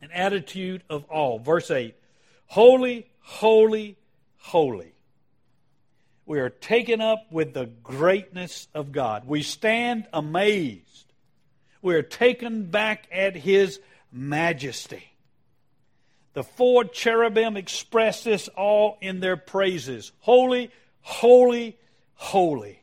an 0.01 0.11
attitude 0.11 0.83
of 0.89 1.05
awe. 1.09 1.39
Verse 1.39 1.71
8 1.71 1.95
Holy, 2.47 3.09
holy, 3.21 3.95
holy. 4.35 4.90
We 6.31 6.39
are 6.39 6.49
taken 6.49 7.01
up 7.01 7.29
with 7.29 7.53
the 7.53 7.65
greatness 7.65 8.69
of 8.73 8.93
God. 8.93 9.27
We 9.27 9.43
stand 9.43 10.07
amazed. 10.13 11.11
We 11.81 11.93
are 11.95 12.03
taken 12.03 12.67
back 12.67 13.05
at 13.11 13.35
His 13.35 13.81
majesty. 14.13 15.03
The 16.31 16.45
four 16.45 16.85
cherubim 16.85 17.57
express 17.57 18.23
this 18.23 18.47
all 18.47 18.97
in 19.01 19.19
their 19.19 19.35
praises. 19.35 20.13
Holy, 20.19 20.71
holy, 21.01 21.77
Holy 22.13 22.79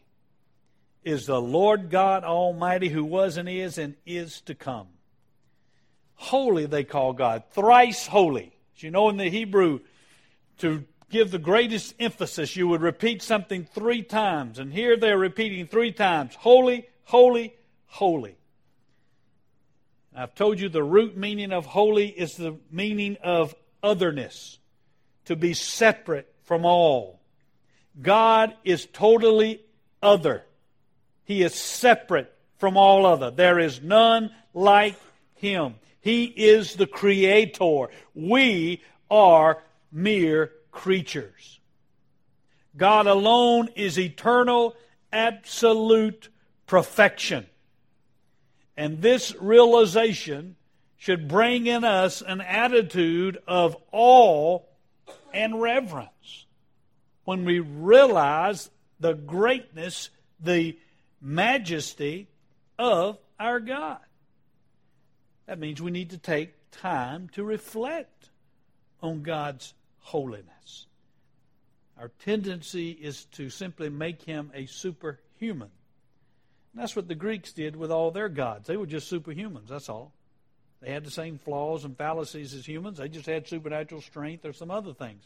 is 1.03 1.25
the 1.25 1.41
Lord 1.41 1.89
God 1.89 2.25
Almighty 2.25 2.91
who 2.91 3.03
was 3.03 3.39
and 3.39 3.49
is 3.49 3.79
and 3.79 3.95
is 4.05 4.43
to 4.43 4.55
come. 4.55 4.89
Holy 6.17 6.67
they 6.67 6.85
call 6.85 7.15
God, 7.15 7.45
thrice 7.53 8.09
holy. 8.09 8.53
As 8.77 8.83
you 8.83 8.91
know 8.91 9.09
in 9.09 9.17
the 9.17 9.31
Hebrew, 9.31 9.81
to 10.59 10.85
give 11.11 11.31
the 11.31 11.39
greatest 11.39 11.95
emphasis, 11.99 12.57
you 12.57 12.69
would 12.69 12.83
repeat 12.83 13.23
something 13.23 13.65
three 13.65 14.03
times. 14.03 14.59
And 14.59 14.73
here 14.73 14.97
they're 14.97 15.19
repeating 15.19 15.67
three 15.67 15.93
times 15.93 16.35
Holy, 16.35 16.89
holy, 17.05 17.55
holy. 17.87 18.37
I've 20.15 20.35
told 20.35 20.59
you 20.59 20.69
the 20.69 20.83
root 20.83 21.17
meaning 21.17 21.53
of 21.53 21.65
holy 21.67 22.09
is 22.09 22.37
the 22.37 22.57
meaning 22.71 23.17
of 23.23 23.55
otherness, 23.83 24.59
to 25.27 25.37
be 25.37 25.55
separate 25.55 26.35
from 26.43 26.65
all. 26.65 27.21
God 28.01 28.55
is 28.65 28.87
totally 28.87 29.61
other. 30.03 30.45
He 31.25 31.43
is 31.43 31.55
separate 31.55 32.35
from 32.57 32.77
all 32.77 33.07
other. 33.07 33.31
There 33.31 33.59
is 33.59 33.81
none 33.83 34.31
like 34.55 34.97
him. 35.35 35.77
He 36.01 36.25
is 36.25 36.75
the 36.75 36.87
creator. 36.87 37.89
We 38.15 38.83
are 39.11 39.63
mere 39.93 40.53
creatures. 40.71 41.61
God 42.77 43.07
alone 43.07 43.69
is 43.75 43.99
eternal, 43.99 44.77
absolute 45.13 46.29
perfection. 46.67 47.47
And 48.77 49.03
this 49.03 49.35
realization 49.41 50.57
should 50.97 51.29
bring 51.29 51.67
in 51.67 51.85
us 51.85 52.23
an 52.23 52.41
attitude 52.41 53.39
of 53.47 53.77
awe 53.93 54.61
and 55.33 55.61
reverence 55.61 56.47
when 57.25 57.45
we 57.45 57.61
realize 57.61 58.71
the 59.01 59.15
greatness, 59.15 60.11
the 60.41 60.79
majesty 61.21 62.29
of 62.79 63.19
our 63.39 63.61
God. 63.61 63.99
That 65.47 65.59
means 65.59 65.81
we 65.81 65.91
need 65.91 66.11
to 66.11 66.19
take 66.19 66.55
time 66.71 67.29
to 67.31 67.43
reflect 67.43 68.31
on 69.03 69.23
God's 69.23 69.75
holiness. 70.09 70.87
Our 71.99 72.11
tendency 72.25 72.93
is 72.93 73.25
to 73.33 73.51
simply 73.51 73.91
make 73.91 74.23
him 74.23 74.51
a 74.55 74.67
superhuman. 74.67 75.71
And 76.73 76.83
that's 76.83 76.97
what 76.97 77.09
the 77.09 77.15
Greeks 77.15 77.53
did 77.53 77.77
with 77.77 77.91
all 77.91 78.11
their 78.11 78.29
gods. 78.29 78.67
They 78.67 78.77
were 78.77 78.87
just 78.87 79.13
superhumans, 79.13 79.69
that's 79.69 79.89
all. 79.89 80.13
They 80.81 80.93
had 80.93 81.05
the 81.05 81.11
same 81.11 81.39
flaws 81.39 81.85
and 81.85 81.97
fallacies 81.97 82.55
as 82.55 82.65
humans, 82.65 82.99
they 82.99 83.09
just 83.09 83.27
had 83.27 83.47
supernatural 83.47 84.01
strength 84.01 84.45
or 84.45 84.53
some 84.53 84.71
other 84.71 84.95
things. 84.95 85.25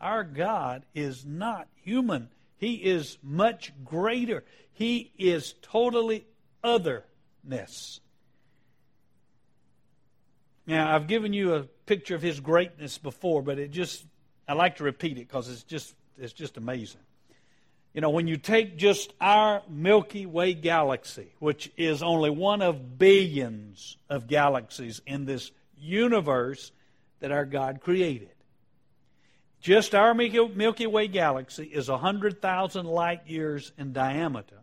Our 0.00 0.24
God 0.24 0.84
is 0.94 1.24
not 1.24 1.68
human. 1.82 2.28
He 2.56 2.74
is 2.74 3.18
much 3.22 3.72
greater. 3.84 4.44
He 4.72 5.12
is 5.16 5.54
totally 5.62 6.26
otherness. 6.64 8.00
Now, 10.68 10.94
I've 10.94 11.06
given 11.06 11.32
you 11.32 11.54
a 11.54 11.62
picture 11.86 12.14
of 12.14 12.20
his 12.20 12.40
greatness 12.40 12.98
before, 12.98 13.40
but 13.40 13.58
it 13.58 13.70
just 13.70 14.04
I 14.46 14.52
like 14.52 14.76
to 14.76 14.84
repeat 14.84 15.16
it 15.16 15.26
because 15.26 15.48
it's 15.48 15.62
just 15.62 15.94
it's 16.18 16.34
just 16.34 16.58
amazing. 16.58 17.00
You 17.94 18.02
know, 18.02 18.10
when 18.10 18.28
you 18.28 18.36
take 18.36 18.76
just 18.76 19.14
our 19.18 19.62
Milky 19.66 20.26
Way 20.26 20.52
galaxy, 20.52 21.32
which 21.38 21.72
is 21.78 22.02
only 22.02 22.28
one 22.28 22.60
of 22.60 22.98
billions 22.98 23.96
of 24.10 24.26
galaxies 24.26 25.00
in 25.06 25.24
this 25.24 25.50
universe 25.78 26.70
that 27.20 27.32
our 27.32 27.46
God 27.46 27.80
created. 27.80 28.28
Just 29.62 29.94
our 29.94 30.12
Milky 30.12 30.86
Way 30.86 31.08
galaxy 31.08 31.64
is 31.64 31.88
100,000 31.88 32.86
light 32.86 33.26
years 33.26 33.72
in 33.78 33.94
diameter 33.94 34.58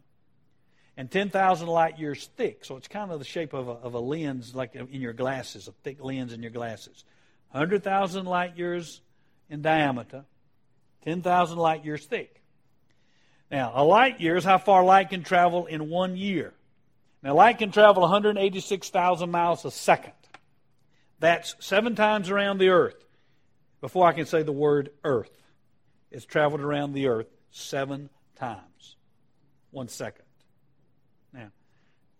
and 0.97 1.11
10,000 1.11 1.67
light 1.67 1.99
years 1.99 2.29
thick. 2.37 2.63
So 2.63 2.77
it's 2.77 2.87
kind 2.87 3.11
of 3.11 3.19
the 3.19 3.25
shape 3.25 3.53
of 3.53 3.67
a, 3.67 3.71
of 3.71 3.93
a 3.93 3.99
lens, 3.99 4.55
like 4.55 4.75
in 4.75 5.01
your 5.01 5.13
glasses, 5.13 5.67
a 5.67 5.71
thick 5.83 6.03
lens 6.03 6.33
in 6.33 6.41
your 6.41 6.51
glasses. 6.51 7.03
100,000 7.51 8.25
light 8.25 8.57
years 8.57 9.01
in 9.49 9.61
diameter, 9.61 10.25
10,000 11.03 11.57
light 11.57 11.85
years 11.85 12.05
thick. 12.05 12.41
Now, 13.51 13.71
a 13.75 13.83
light 13.83 14.19
year 14.19 14.37
is 14.37 14.43
how 14.43 14.57
far 14.57 14.83
light 14.83 15.09
can 15.09 15.23
travel 15.23 15.65
in 15.65 15.89
one 15.89 16.17
year. 16.17 16.53
Now, 17.21 17.35
light 17.35 17.59
can 17.59 17.71
travel 17.71 18.01
186,000 18.01 19.31
miles 19.31 19.65
a 19.65 19.71
second. 19.71 20.13
That's 21.19 21.55
seven 21.59 21.95
times 21.95 22.29
around 22.29 22.57
the 22.57 22.69
earth 22.69 23.05
before 23.81 24.07
I 24.07 24.13
can 24.13 24.25
say 24.25 24.43
the 24.43 24.51
word 24.51 24.89
earth. 25.03 25.31
it's 26.11 26.25
traveled 26.25 26.61
around 26.61 26.93
the 26.93 27.07
earth 27.07 27.27
seven 27.51 28.09
times. 28.35 28.95
One 29.71 29.87
second. 29.87 30.24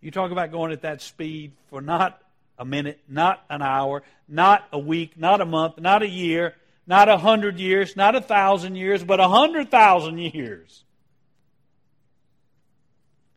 You 0.01 0.11
talk 0.11 0.31
about 0.31 0.51
going 0.51 0.71
at 0.71 0.81
that 0.81 1.01
speed 1.01 1.53
for 1.69 1.81
not 1.81 2.21
a 2.57 2.65
minute, 2.65 2.99
not 3.07 3.43
an 3.49 3.61
hour, 3.61 4.03
not 4.27 4.67
a 4.71 4.79
week, 4.79 5.17
not 5.17 5.41
a 5.41 5.45
month, 5.45 5.79
not 5.79 6.03
a 6.03 6.07
year, 6.07 6.55
not 6.87 7.09
a 7.09 7.17
hundred 7.17 7.59
years, 7.59 7.95
not 7.95 8.15
a 8.15 8.21
thousand 8.21 8.75
years, 8.75 9.03
but 9.03 9.19
a 9.19 9.27
hundred 9.27 9.71
thousand 9.71 10.19
years. 10.19 10.83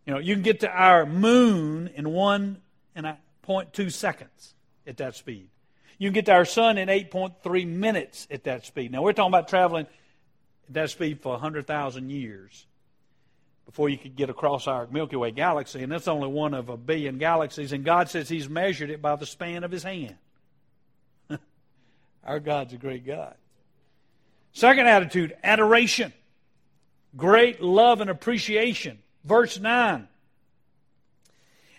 You 0.06 0.14
know, 0.14 0.20
you 0.20 0.34
can 0.34 0.42
get 0.42 0.60
to 0.60 0.70
our 0.70 1.04
moon 1.04 1.90
in 1.94 2.10
one 2.10 2.62
and 2.94 3.06
a 3.06 3.18
point 3.42 3.72
two 3.72 3.90
seconds 3.90 4.54
at 4.86 4.96
that 4.98 5.14
speed. 5.16 5.48
You 5.98 6.08
can 6.08 6.14
get 6.14 6.26
to 6.26 6.32
our 6.32 6.44
sun 6.44 6.78
in 6.78 6.88
8.3 6.88 7.66
minutes 7.66 8.26
at 8.30 8.44
that 8.44 8.64
speed. 8.64 8.92
Now, 8.92 9.02
we're 9.02 9.12
talking 9.12 9.30
about 9.30 9.48
traveling 9.48 9.86
at 10.68 10.74
that 10.74 10.90
speed 10.90 11.20
for 11.20 11.32
100,000 11.32 12.10
years 12.10 12.66
before 13.68 13.90
you 13.90 13.98
could 13.98 14.16
get 14.16 14.30
across 14.30 14.66
our 14.66 14.86
Milky 14.90 15.16
Way 15.16 15.30
galaxy, 15.30 15.82
and 15.82 15.92
that's 15.92 16.08
only 16.08 16.26
one 16.26 16.54
of 16.54 16.70
a 16.70 16.76
billion 16.78 17.18
galaxies, 17.18 17.70
and 17.70 17.84
God 17.84 18.08
says 18.08 18.26
He's 18.26 18.48
measured 18.48 18.88
it 18.88 19.02
by 19.02 19.14
the 19.14 19.26
span 19.26 19.62
of 19.62 19.70
His 19.70 19.82
hand. 19.82 20.16
our 22.24 22.40
God's 22.40 22.72
a 22.72 22.78
great 22.78 23.04
God. 23.04 23.34
Second 24.52 24.86
attitude, 24.86 25.36
adoration. 25.44 26.14
Great 27.14 27.60
love 27.60 28.00
and 28.00 28.08
appreciation. 28.08 29.00
Verse 29.22 29.60
9. 29.60 30.08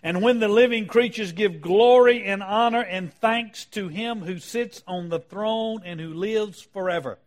And 0.03 0.21
when 0.21 0.39
the 0.39 0.47
living 0.47 0.85
creatures 0.85 1.31
give 1.31 1.59
glory 1.59 2.23
and 2.23 2.43
honor 2.43 2.83
and 2.83 3.11
thanks 3.11 3.65
to 3.65 3.87
him 3.87 4.21
who 4.21 4.37
sits 4.37 4.83
on 4.87 5.09
the 5.09 5.19
throne 5.19 5.81
and 5.83 5.99
who 5.99 6.13
lives 6.13 6.61
forever. 6.61 7.17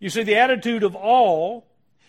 You 0.00 0.08
see, 0.08 0.22
the 0.22 0.36
attitude 0.36 0.82
of 0.82 0.96
all 0.96 1.66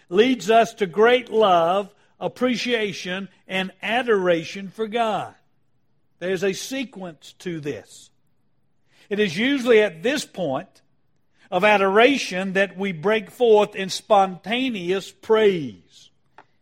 leads 0.09 0.49
us 0.49 0.73
to 0.75 0.85
great 0.85 1.29
love, 1.29 1.93
appreciation, 2.19 3.29
and 3.47 3.71
adoration 3.81 4.69
for 4.69 4.87
God. 4.87 5.33
There's 6.19 6.43
a 6.43 6.53
sequence 6.53 7.33
to 7.39 7.59
this. 7.59 8.09
It 9.09 9.19
is 9.19 9.37
usually 9.37 9.81
at 9.81 10.03
this 10.03 10.25
point 10.25 10.81
of 11.51 11.63
adoration 11.63 12.53
that 12.53 12.77
we 12.77 12.91
break 12.91 13.29
forth 13.29 13.75
in 13.75 13.89
spontaneous 13.89 15.11
praise, 15.11 16.09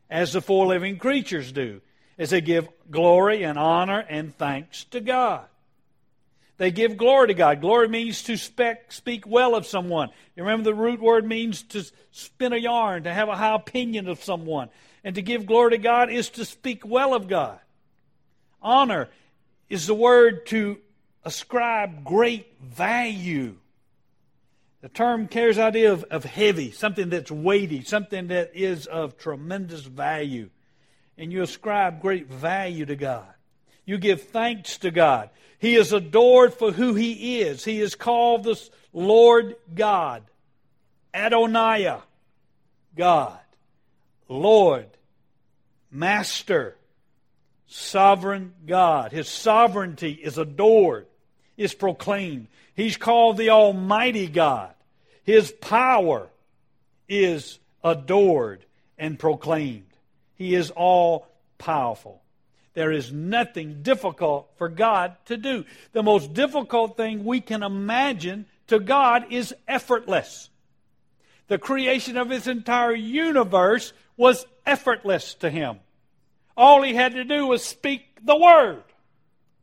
as 0.09 0.33
the 0.33 0.41
four 0.41 0.65
living 0.65 0.97
creatures 0.97 1.51
do, 1.51 1.81
as 2.17 2.31
they 2.31 2.41
give 2.41 2.67
glory 2.89 3.43
and 3.43 3.57
honor 3.57 4.05
and 4.09 4.35
thanks 4.35 4.83
to 4.85 4.99
God. 4.99 5.45
They 6.61 6.69
give 6.69 6.95
glory 6.95 7.29
to 7.29 7.33
God. 7.33 7.59
Glory 7.59 7.87
means 7.87 8.21
to 8.25 8.37
speak, 8.37 8.91
speak 8.91 9.25
well 9.25 9.55
of 9.55 9.65
someone. 9.65 10.09
You 10.35 10.43
remember 10.43 10.65
the 10.65 10.75
root 10.75 11.01
word 11.01 11.25
means 11.25 11.63
to 11.63 11.83
spin 12.11 12.53
a 12.53 12.57
yarn, 12.57 13.05
to 13.05 13.11
have 13.11 13.29
a 13.29 13.35
high 13.35 13.55
opinion 13.55 14.07
of 14.07 14.23
someone. 14.23 14.69
And 15.03 15.15
to 15.15 15.23
give 15.23 15.47
glory 15.47 15.71
to 15.71 15.79
God 15.79 16.11
is 16.11 16.29
to 16.29 16.45
speak 16.45 16.85
well 16.85 17.15
of 17.15 17.27
God. 17.27 17.57
Honor 18.61 19.09
is 19.69 19.87
the 19.87 19.95
word 19.95 20.45
to 20.49 20.77
ascribe 21.25 22.03
great 22.03 22.45
value. 22.61 23.55
The 24.81 24.89
term 24.89 25.27
carries 25.27 25.55
the 25.55 25.63
idea 25.63 25.91
of, 25.91 26.03
of 26.11 26.25
heavy, 26.25 26.69
something 26.69 27.09
that's 27.09 27.31
weighty, 27.31 27.83
something 27.83 28.27
that 28.27 28.51
is 28.53 28.85
of 28.85 29.17
tremendous 29.17 29.81
value. 29.81 30.51
And 31.17 31.33
you 31.33 31.41
ascribe 31.41 32.03
great 32.03 32.27
value 32.27 32.85
to 32.85 32.95
God. 32.95 33.33
You 33.85 33.97
give 33.97 34.23
thanks 34.23 34.77
to 34.79 34.91
God. 34.91 35.29
He 35.59 35.75
is 35.75 35.93
adored 35.93 36.53
for 36.53 36.71
who 36.71 36.93
he 36.95 37.41
is. 37.41 37.63
He 37.63 37.81
is 37.81 37.95
called 37.95 38.43
the 38.43 38.59
Lord 38.93 39.55
God, 39.73 40.23
Adonai, 41.13 41.97
God, 42.95 43.39
Lord, 44.27 44.87
Master, 45.91 46.75
Sovereign 47.67 48.53
God. 48.65 49.11
His 49.11 49.29
sovereignty 49.29 50.11
is 50.11 50.37
adored, 50.37 51.05
is 51.55 51.73
proclaimed. 51.73 52.47
He's 52.75 52.97
called 52.97 53.37
the 53.37 53.51
Almighty 53.51 54.27
God. 54.27 54.73
His 55.23 55.51
power 55.51 56.27
is 57.07 57.59
adored 57.83 58.65
and 58.97 59.17
proclaimed. 59.17 59.85
He 60.35 60.55
is 60.55 60.71
all 60.71 61.27
powerful. 61.57 62.21
There 62.73 62.91
is 62.91 63.11
nothing 63.11 63.81
difficult 63.83 64.49
for 64.57 64.69
God 64.69 65.15
to 65.25 65.37
do. 65.37 65.65
The 65.91 66.03
most 66.03 66.33
difficult 66.33 66.95
thing 66.95 67.25
we 67.25 67.41
can 67.41 67.63
imagine 67.63 68.45
to 68.67 68.79
God 68.79 69.31
is 69.31 69.53
effortless. 69.67 70.49
The 71.47 71.57
creation 71.57 72.15
of 72.15 72.29
his 72.29 72.47
entire 72.47 72.95
universe 72.95 73.91
was 74.15 74.45
effortless 74.65 75.33
to 75.35 75.49
him. 75.49 75.79
All 76.55 76.81
he 76.81 76.93
had 76.93 77.13
to 77.13 77.25
do 77.25 77.47
was 77.47 77.63
speak 77.63 78.03
the 78.23 78.37
word. 78.37 78.83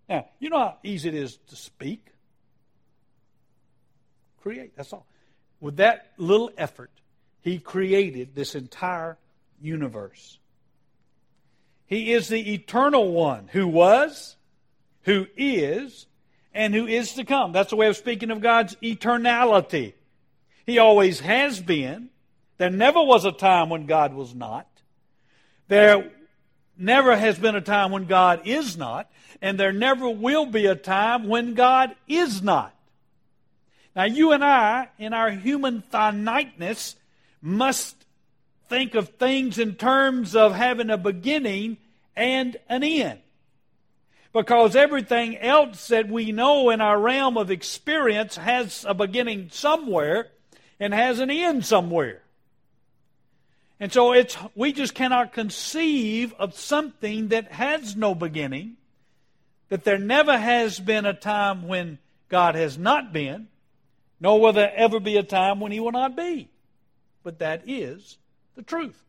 Now, 0.09 0.27
you 0.39 0.51
know 0.51 0.59
how 0.59 0.77
easy 0.83 1.09
it 1.09 1.15
is 1.15 1.39
to 1.49 1.57
speak? 1.57 2.05
Create, 4.43 4.77
that's 4.77 4.93
all. 4.93 5.07
With 5.61 5.77
that 5.77 6.13
little 6.19 6.51
effort, 6.59 6.91
he 7.41 7.59
created 7.59 8.35
this 8.35 8.55
entire 8.55 9.17
universe. 9.61 10.39
He 11.89 12.13
is 12.13 12.29
the 12.29 12.53
eternal 12.53 13.11
one 13.13 13.49
who 13.53 13.67
was, 13.67 14.37
who 15.03 15.27
is, 15.37 16.07
and 16.53 16.75
who 16.75 16.87
is 16.87 17.15
to 17.15 17.25
come. 17.25 17.53
That's 17.53 17.73
a 17.73 17.77
way 17.77 17.89
of 17.89 17.97
speaking 17.97 18.31
of 18.31 18.43
God's 18.43 18.77
eternality. 18.77 19.95
He 20.67 20.79
always 20.79 21.21
has 21.21 21.61
been. 21.61 22.11
There 22.59 22.71
never 22.71 23.03
was 23.03 23.25
a 23.25 23.33
time 23.33 23.71
when 23.71 23.87
God 23.87 24.13
was 24.13 24.35
not. 24.35 24.69
There 25.69 26.11
never 26.77 27.17
has 27.17 27.39
been 27.39 27.57
a 27.57 27.63
time 27.63 27.91
when 27.91 28.05
God 28.05 28.43
is 28.45 28.77
not. 28.77 29.11
And 29.41 29.59
there 29.59 29.73
never 29.73 30.11
will 30.11 30.45
be 30.45 30.67
a 30.67 30.75
time 30.75 31.27
when 31.27 31.55
God 31.55 31.95
is 32.07 32.43
not. 32.43 32.75
Now, 33.97 34.05
you 34.05 34.33
and 34.33 34.45
I, 34.45 34.89
in 34.99 35.15
our 35.15 35.31
human 35.31 35.83
finiteness, 35.91 36.97
must 37.41 37.97
think 38.69 38.95
of 38.95 39.09
things 39.11 39.59
in 39.59 39.75
terms 39.75 40.37
of 40.37 40.55
having 40.55 40.91
a 40.91 40.99
beginning 40.99 41.79
and 42.15 42.57
an 42.69 42.83
end. 42.83 43.21
Because 44.33 44.77
everything 44.77 45.37
else 45.39 45.89
that 45.89 46.09
we 46.09 46.33
know 46.33 46.71
in 46.71 46.81
our 46.81 47.01
realm 47.01 47.37
of 47.39 47.51
experience 47.51 48.37
has 48.37 48.85
a 48.87 48.95
beginning 48.95 49.49
somewhere 49.51 50.29
and 50.79 50.93
has 50.93 51.19
an 51.19 51.31
end 51.31 51.65
somewhere. 51.65 52.23
And 53.81 53.93
so 53.93 54.13
it's 54.13 54.37
we 54.55 54.73
just 54.73 54.95
cannot 54.95 55.33
conceive 55.33 56.35
of 56.35 56.55
something 56.55 57.29
that 57.29 57.53
has 57.53 57.97
no 57.97 58.15
beginning, 58.15 58.77
that 59.69 59.85
there 59.85 59.99
never 59.99 60.37
has 60.37 60.79
been 60.79 61.07
a 61.07 61.15
time 61.15 61.67
when 61.67 61.99
God 62.29 62.55
has 62.55 62.77
not 62.77 63.13
been, 63.13 63.49
nor 64.21 64.41
will 64.41 64.53
there 64.53 64.73
ever 64.75 65.01
be 65.01 65.17
a 65.17 65.23
time 65.23 65.61
when 65.61 65.73
he 65.73 65.81
will 65.81 65.93
not 65.93 66.17
be. 66.17 66.49
But 67.23 67.39
that 67.39 67.63
is 67.67 68.19
the 68.59 68.65
truth. 68.65 69.01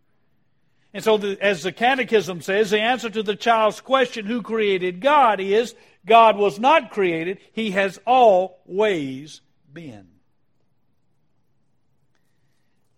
And 0.93 1.03
so, 1.03 1.17
the, 1.17 1.37
as 1.41 1.63
the 1.63 1.71
Catechism 1.71 2.41
says, 2.41 2.69
the 2.69 2.79
answer 2.79 3.09
to 3.09 3.23
the 3.23 3.35
child's 3.35 3.81
question, 3.81 4.25
who 4.25 4.43
created 4.43 5.01
God, 5.01 5.39
is 5.39 5.73
God 6.05 6.37
was 6.37 6.59
not 6.59 6.91
created, 6.91 7.39
He 7.51 7.71
has 7.71 7.99
always 8.05 9.41
been. 9.71 10.07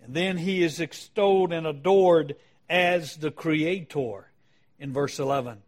And 0.03 0.13
then 0.13 0.37
He 0.37 0.61
is 0.61 0.81
extolled 0.81 1.53
and 1.53 1.65
adored 1.65 2.35
as 2.69 3.15
the 3.15 3.31
Creator 3.31 4.29
in 4.77 4.91
verse 4.91 5.19
11. 5.19 5.61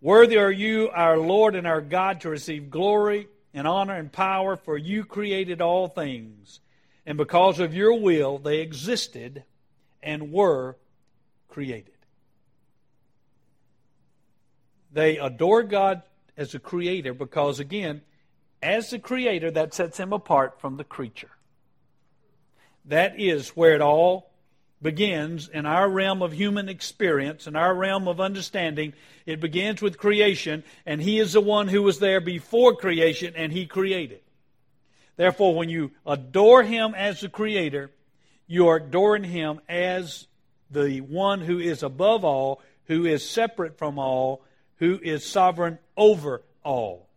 Worthy 0.00 0.36
are 0.36 0.50
you, 0.50 0.90
our 0.90 1.16
Lord 1.16 1.54
and 1.54 1.66
our 1.66 1.80
God, 1.80 2.22
to 2.22 2.28
receive 2.28 2.70
glory 2.70 3.28
and 3.52 3.68
honor 3.68 3.94
and 3.94 4.10
power, 4.10 4.56
for 4.56 4.76
you 4.76 5.04
created 5.04 5.60
all 5.60 5.86
things. 5.86 6.58
And 7.06 7.16
because 7.16 7.60
of 7.60 7.72
your 7.72 8.00
will, 8.00 8.38
they 8.38 8.58
existed 8.58 9.44
and 10.04 10.30
were 10.30 10.76
created. 11.48 11.94
They 14.92 15.18
adore 15.18 15.64
God 15.64 16.02
as 16.36 16.54
a 16.54 16.60
creator 16.60 17.12
because, 17.14 17.58
again, 17.58 18.02
as 18.62 18.90
the 18.90 18.98
creator, 18.98 19.50
that 19.50 19.74
sets 19.74 19.98
him 19.98 20.12
apart 20.12 20.60
from 20.60 20.76
the 20.76 20.84
creature. 20.84 21.30
That 22.84 23.18
is 23.18 23.50
where 23.50 23.74
it 23.74 23.80
all 23.80 24.30
begins 24.80 25.48
in 25.48 25.66
our 25.66 25.88
realm 25.88 26.22
of 26.22 26.32
human 26.32 26.68
experience, 26.68 27.46
in 27.46 27.56
our 27.56 27.74
realm 27.74 28.06
of 28.06 28.20
understanding. 28.20 28.92
It 29.26 29.40
begins 29.40 29.82
with 29.82 29.98
creation, 29.98 30.62
and 30.86 31.00
He 31.00 31.18
is 31.18 31.32
the 31.32 31.40
one 31.40 31.68
who 31.68 31.82
was 31.82 31.98
there 31.98 32.20
before 32.20 32.76
creation, 32.76 33.34
and 33.36 33.50
He 33.50 33.66
created. 33.66 34.20
Therefore, 35.16 35.54
when 35.54 35.68
you 35.68 35.92
adore 36.06 36.62
Him 36.62 36.94
as 36.94 37.20
the 37.20 37.28
Creator, 37.28 37.90
you 38.46 38.68
are 38.68 38.76
adoring 38.76 39.24
Him 39.24 39.60
as 39.68 40.26
the 40.70 41.00
one 41.00 41.40
who 41.40 41.58
is 41.58 41.82
above 41.82 42.24
all, 42.24 42.62
who 42.86 43.06
is 43.06 43.28
separate 43.28 43.78
from 43.78 43.98
all, 43.98 44.42
who 44.76 44.98
is 45.02 45.24
sovereign 45.24 45.78
over 45.96 46.42
all. 46.62 47.08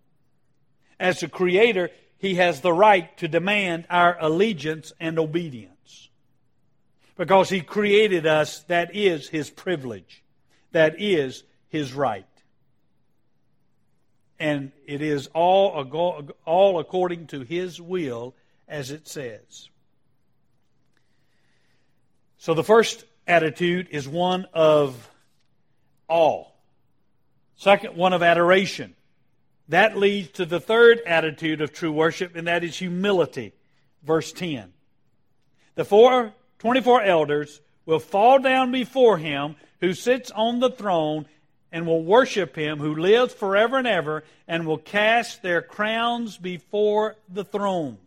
As 0.99 1.19
the 1.19 1.27
Creator, 1.27 1.89
He 2.17 2.35
has 2.35 2.61
the 2.61 2.73
right 2.73 3.15
to 3.17 3.27
demand 3.27 3.85
our 3.89 4.17
allegiance 4.19 4.93
and 4.99 5.19
obedience. 5.19 6.09
Because 7.15 7.49
He 7.49 7.61
created 7.61 8.25
us, 8.25 8.61
that 8.63 8.95
is 8.95 9.27
His 9.29 9.49
privilege. 9.49 10.23
That 10.71 11.01
is 11.01 11.43
His 11.69 11.93
right. 11.93 12.25
And 14.39 14.71
it 14.85 15.01
is 15.01 15.27
all, 15.33 16.31
all 16.45 16.79
according 16.79 17.27
to 17.27 17.41
His 17.41 17.81
will, 17.81 18.35
as 18.67 18.91
it 18.91 19.07
says. 19.07 19.69
So 22.47 22.53
the 22.53 22.63
first 22.63 23.03
attitude 23.27 23.89
is 23.91 24.07
one 24.07 24.47
of 24.53 25.11
awe. 26.07 26.45
Second, 27.57 27.97
one 27.97 28.13
of 28.13 28.23
adoration. 28.23 28.95
That 29.67 29.97
leads 29.97 30.29
to 30.29 30.45
the 30.45 30.61
third 30.61 31.01
attitude 31.05 31.59
of 31.59 31.73
true 31.73 31.91
worship, 31.91 32.37
and 32.37 32.47
that 32.47 32.63
is 32.63 32.77
humility. 32.77 33.51
Verse 34.01 34.31
10. 34.31 34.71
The 35.75 35.83
four, 35.83 36.31
24 36.59 37.03
elders 37.03 37.59
will 37.85 37.99
fall 37.99 38.39
down 38.39 38.71
before 38.71 39.17
him 39.17 39.57
who 39.81 39.93
sits 39.93 40.31
on 40.31 40.61
the 40.61 40.71
throne 40.71 41.25
and 41.73 41.85
will 41.85 42.01
worship 42.01 42.55
him 42.55 42.79
who 42.79 42.95
lives 42.95 43.33
forever 43.33 43.77
and 43.77 43.87
ever 43.87 44.23
and 44.47 44.65
will 44.65 44.77
cast 44.77 45.41
their 45.41 45.61
crowns 45.61 46.37
before 46.37 47.17
the 47.27 47.43
throne. 47.43 47.97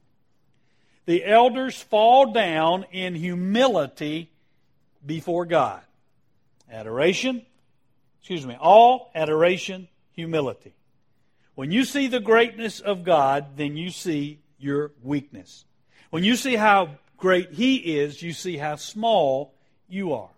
The 1.07 1.25
elders 1.25 1.81
fall 1.81 2.33
down 2.33 2.85
in 2.93 3.15
humility 3.15 4.31
before 5.05 5.47
God. 5.47 5.81
Adoration, 6.71 7.45
excuse 8.21 8.47
me, 8.47 8.57
all 8.61 9.11
adoration, 9.15 9.89
humility. 10.13 10.75
When 11.55 11.73
you 11.73 11.85
see 11.85 12.07
the 12.07 12.21
greatness 12.21 12.81
of 12.81 13.05
God, 13.05 13.57
then 13.57 13.77
you 13.77 13.91
see 13.91 14.41
your 14.59 14.93
weakness. 15.03 15.65
When 16.11 16.25
you 16.25 16.37
see 16.37 16.57
how 16.57 16.91
great 17.17 17.53
He 17.53 17.77
is, 17.77 18.23
you 18.23 18.33
see 18.33 18.57
how 18.57 18.77
small 18.77 19.55
you 19.89 20.13
are. 20.15 20.31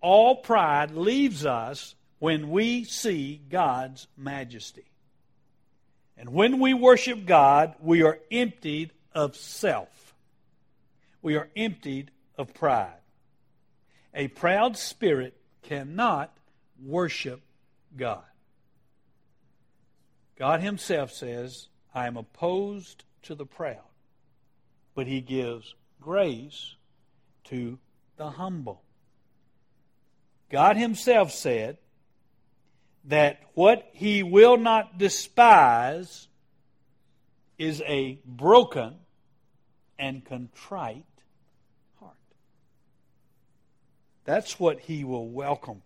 All 0.00 0.36
pride 0.36 0.92
leaves 0.92 1.44
us 1.44 1.94
when 2.18 2.50
we 2.50 2.84
see 2.84 3.40
God's 3.50 4.06
majesty. 4.16 4.84
And 6.16 6.30
when 6.30 6.60
we 6.60 6.74
worship 6.74 7.26
God, 7.26 7.74
we 7.80 8.02
are 8.02 8.18
emptied 8.30 8.92
of 9.14 9.36
self. 9.36 10.14
We 11.22 11.36
are 11.36 11.48
emptied 11.56 12.10
of 12.36 12.54
pride. 12.54 12.94
A 14.14 14.28
proud 14.28 14.76
spirit 14.76 15.36
cannot 15.62 16.36
worship 16.82 17.42
God. 17.96 18.24
God 20.36 20.62
Himself 20.62 21.12
says, 21.12 21.68
I 21.94 22.06
am 22.06 22.16
opposed 22.16 23.04
to 23.22 23.34
the 23.34 23.44
proud, 23.44 23.76
but 24.94 25.06
He 25.06 25.20
gives 25.20 25.74
grace 26.00 26.76
to 27.44 27.78
the 28.16 28.30
humble. 28.30 28.82
God 30.50 30.76
Himself 30.76 31.30
said 31.30 31.76
that 33.04 33.40
what 33.54 33.88
He 33.92 34.22
will 34.22 34.56
not 34.56 34.98
despise 34.98 36.28
is 37.60 37.82
a 37.86 38.18
broken 38.24 38.94
and 39.98 40.24
contrite 40.24 41.04
heart. 42.00 42.16
That's 44.24 44.58
what 44.58 44.80
He 44.80 45.04
will 45.04 45.28
welcome. 45.28 45.82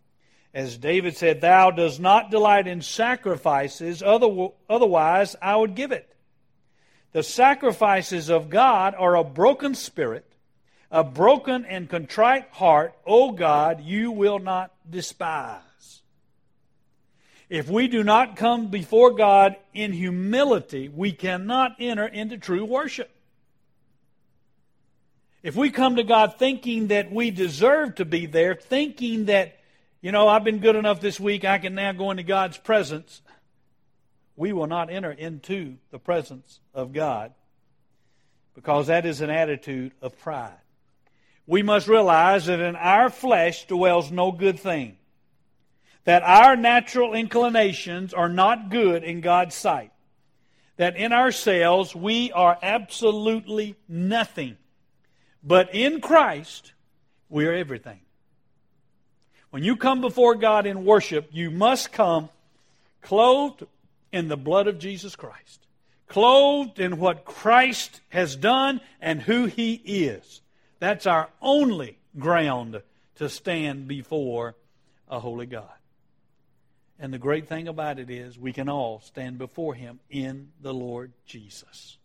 As 0.55 0.79
David 0.79 1.17
said, 1.17 1.41
Thou 1.41 1.73
does 1.73 1.99
not 1.99 2.31
delight 2.31 2.69
in 2.69 2.81
sacrifices, 2.81 4.05
otherwise 4.05 5.35
I 5.43 5.57
would 5.57 5.75
give 5.75 5.91
it. 5.91 6.15
The 7.11 7.25
sacrifices 7.25 8.31
of 8.31 8.51
God 8.51 8.95
are 8.97 9.17
a 9.17 9.25
broken 9.25 9.75
spirit, 9.75 10.33
a 10.93 11.03
broken 11.03 11.65
and 11.65 11.91
contrite 11.91 12.51
heart, 12.53 12.95
O 13.05 13.33
God, 13.33 13.81
you 13.83 14.13
will 14.13 14.39
not 14.39 14.71
despise. 14.89 15.61
If 17.49 17.69
we 17.69 17.89
do 17.89 18.03
not 18.03 18.37
come 18.37 18.69
before 18.69 19.13
God 19.13 19.57
in 19.73 19.93
humility, 19.93 20.89
we 20.89 21.13
cannot 21.13 21.77
enter 21.79 22.07
into 22.07 22.39
true 22.39 22.65
worship. 22.65 23.11
If 25.43 25.55
we 25.57 25.71
come 25.71 25.97
to 25.97 26.05
God 26.05 26.39
thinking 26.39 26.89
that 26.89 27.13
we 27.13 27.31
deserve 27.31 27.97
to 27.97 28.05
be 28.05 28.27
there, 28.27 28.55
thinking 28.55 29.27
that 29.27 29.59
you 30.05 30.13
know, 30.13 30.29
I've 30.29 30.45
been 30.45 30.59
good 30.59 30.77
enough 30.77 31.01
this 31.01 31.19
week, 31.19 31.47
I 31.47 31.57
can 31.57 31.75
now 31.75 31.93
go 31.93 32.11
into 32.11 32.25
God's 32.25 32.59
presence. 32.59 33.23
We 34.37 34.53
will 34.53 34.67
not 34.67 34.91
enter 34.91 35.11
into 35.11 35.79
the 35.93 35.99
presence 35.99 36.61
of 36.75 36.93
God 36.93 37.33
because 38.55 38.89
that 38.89 39.07
is 39.07 39.23
an 39.23 39.31
attitude 39.31 39.93
of 40.03 40.19
pride. 40.19 40.59
We 41.47 41.63
must 41.63 41.89
realize 41.89 42.45
that 42.47 42.61
in 42.61 42.77
our 42.77 43.09
flesh 43.09 43.67
dwells 43.67 44.11
no 44.11 44.31
good 44.31 44.61
thing, 44.61 44.99
that 46.05 46.23
our 46.23 46.57
natural 46.57 47.15
inclinations 47.15 48.13
are 48.13 48.29
not 48.29 48.71
good 48.71 49.03
in 49.05 49.21
God's 49.21 49.55
sight, 49.55 49.93
that 50.77 50.97
in 50.97 51.13
ourselves 51.13 51.95
we 51.95 52.31
are 52.33 52.59
absolutely 52.63 53.77
nothing, 53.89 54.57
but 55.43 55.75
in 55.75 56.01
Christ 56.01 56.73
we 57.29 57.47
are 57.47 57.55
everything. 57.55 58.01
When 59.51 59.63
you 59.63 59.77
come 59.77 60.01
before 60.01 60.35
God 60.35 60.67
in 60.67 60.85
worship, 60.85 61.29
you 61.33 61.51
must 61.51 61.93
come 61.93 62.29
clothed 63.01 63.65
in 64.13 64.29
the 64.29 64.37
blood 64.37 64.67
of 64.67 64.79
Jesus 64.79 65.15
Christ, 65.17 65.67
clothed 66.09 66.81
in 66.81 66.99
what 66.99 67.25
Christ 67.25 68.01
has 68.09 68.37
done 68.37 68.81
and 69.01 69.23
who 69.23 69.47
He 69.47 69.75
is. 69.75 70.43
That's 70.81 71.07
our 71.07 71.31
only 71.41 71.99
ground 72.19 72.83
to 73.17 73.29
stand 73.29 73.87
before 73.87 74.57
a 75.09 75.21
holy 75.21 75.47
God. 75.47 75.71
And 77.05 77.13
the 77.13 77.19
great 77.19 77.49
thing 77.49 77.69
about 77.69 77.99
it 77.99 78.09
is 78.09 78.39
we 78.39 78.55
can 78.55 78.71
all 78.71 79.03
stand 79.05 79.37
before 79.37 79.75
Him 79.75 80.01
in 80.09 80.53
the 80.63 80.73
Lord 80.73 81.13
Jesus. 81.27 81.99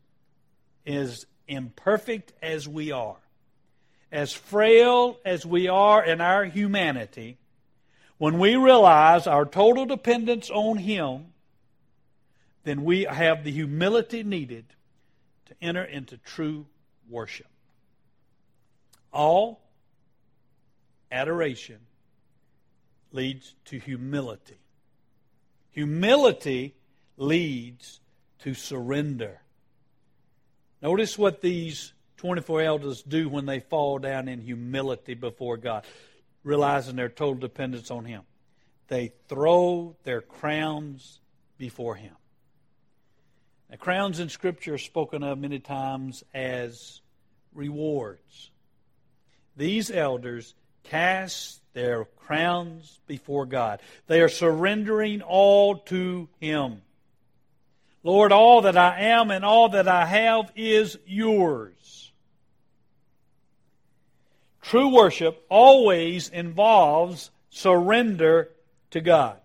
As 0.86 1.26
imperfect 1.48 2.34
as 2.42 2.68
we 2.68 2.92
are, 2.92 3.16
as 4.12 4.34
frail 4.34 5.18
as 5.24 5.46
we 5.46 5.70
are 5.70 6.04
in 6.04 6.20
our 6.20 6.44
humanity, 6.44 7.38
when 8.18 8.40
we 8.40 8.58
realize 8.58 9.26
our 9.26 9.46
total 9.46 9.86
dependence 9.86 10.50
on 10.50 10.76
Him, 10.76 11.28
then 12.66 12.84
we 12.84 13.04
have 13.04 13.46
the 13.46 13.52
humility 13.52 14.22
needed 14.22 14.66
to 15.46 15.56
enter 15.62 15.86
into 15.86 16.18
true 16.18 16.66
worship. 17.10 17.48
All 19.14 19.62
adoration 21.10 21.80
leads 23.14 23.56
to 23.68 23.80
humility. 23.80 24.60
Humility 25.72 26.76
leads 27.18 28.00
to 28.40 28.54
surrender. 28.54 29.42
Notice 30.82 31.18
what 31.18 31.42
these 31.42 31.94
24 32.18 32.62
elders 32.62 33.02
do 33.02 33.30
when 33.30 33.46
they 33.46 33.60
fall 33.60 34.00
down 34.00 34.28
in 34.28 34.42
humility 34.42 35.14
before 35.14 35.58
God, 35.58 35.86
realizing 36.44 36.96
their 36.96 37.10
total 37.10 37.36
dependence 37.36 37.92
on 37.92 38.06
Him. 38.06 38.24
They 38.88 39.14
throw 39.28 39.96
their 40.04 40.22
crowns 40.22 41.20
before 41.58 41.96
Him. 41.96 42.16
Now, 43.70 43.78
crowns 43.78 44.20
in 44.20 44.30
Scripture 44.30 44.74
are 44.74 44.80
spoken 44.80 45.22
of 45.22 45.38
many 45.38 45.60
times 45.60 46.24
as 46.34 47.02
rewards. 47.54 48.50
These 49.56 49.92
elders 49.92 50.56
cast 50.84 51.62
their 51.80 52.06
crowns 52.06 53.00
before 53.08 53.46
God. 53.46 53.80
They 54.08 54.22
are 54.22 54.30
surrendering 54.30 55.22
all 55.22 55.78
to 55.78 56.28
Him. 56.40 56.82
Lord, 58.04 58.32
all 58.32 58.62
that 58.62 58.78
I 58.78 59.00
am 59.02 59.32
and 59.32 59.46
all 59.46 59.70
that 59.70 59.88
I 59.88 60.06
have 60.06 60.52
is 60.56 60.98
yours. 61.06 62.12
True 64.62 64.94
worship 64.94 65.46
always 65.50 66.30
involves 66.30 67.32
surrender 67.50 68.50
to 68.92 69.02
God. 69.02 69.38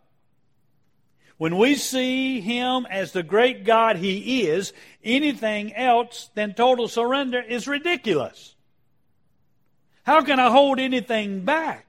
When 1.37 1.57
we 1.57 1.75
see 1.77 2.41
Him 2.41 2.87
as 2.91 3.13
the 3.13 3.23
great 3.23 3.65
God 3.65 3.97
He 3.97 4.43
is, 4.43 4.73
anything 5.03 5.75
else 5.75 6.31
than 6.35 6.55
total 6.55 6.89
surrender 6.89 7.41
is 7.41 7.69
ridiculous. 7.69 8.55
How 10.03 10.23
can 10.23 10.39
I 10.39 10.51
hold 10.51 10.79
anything 10.79 11.45
back 11.45 11.87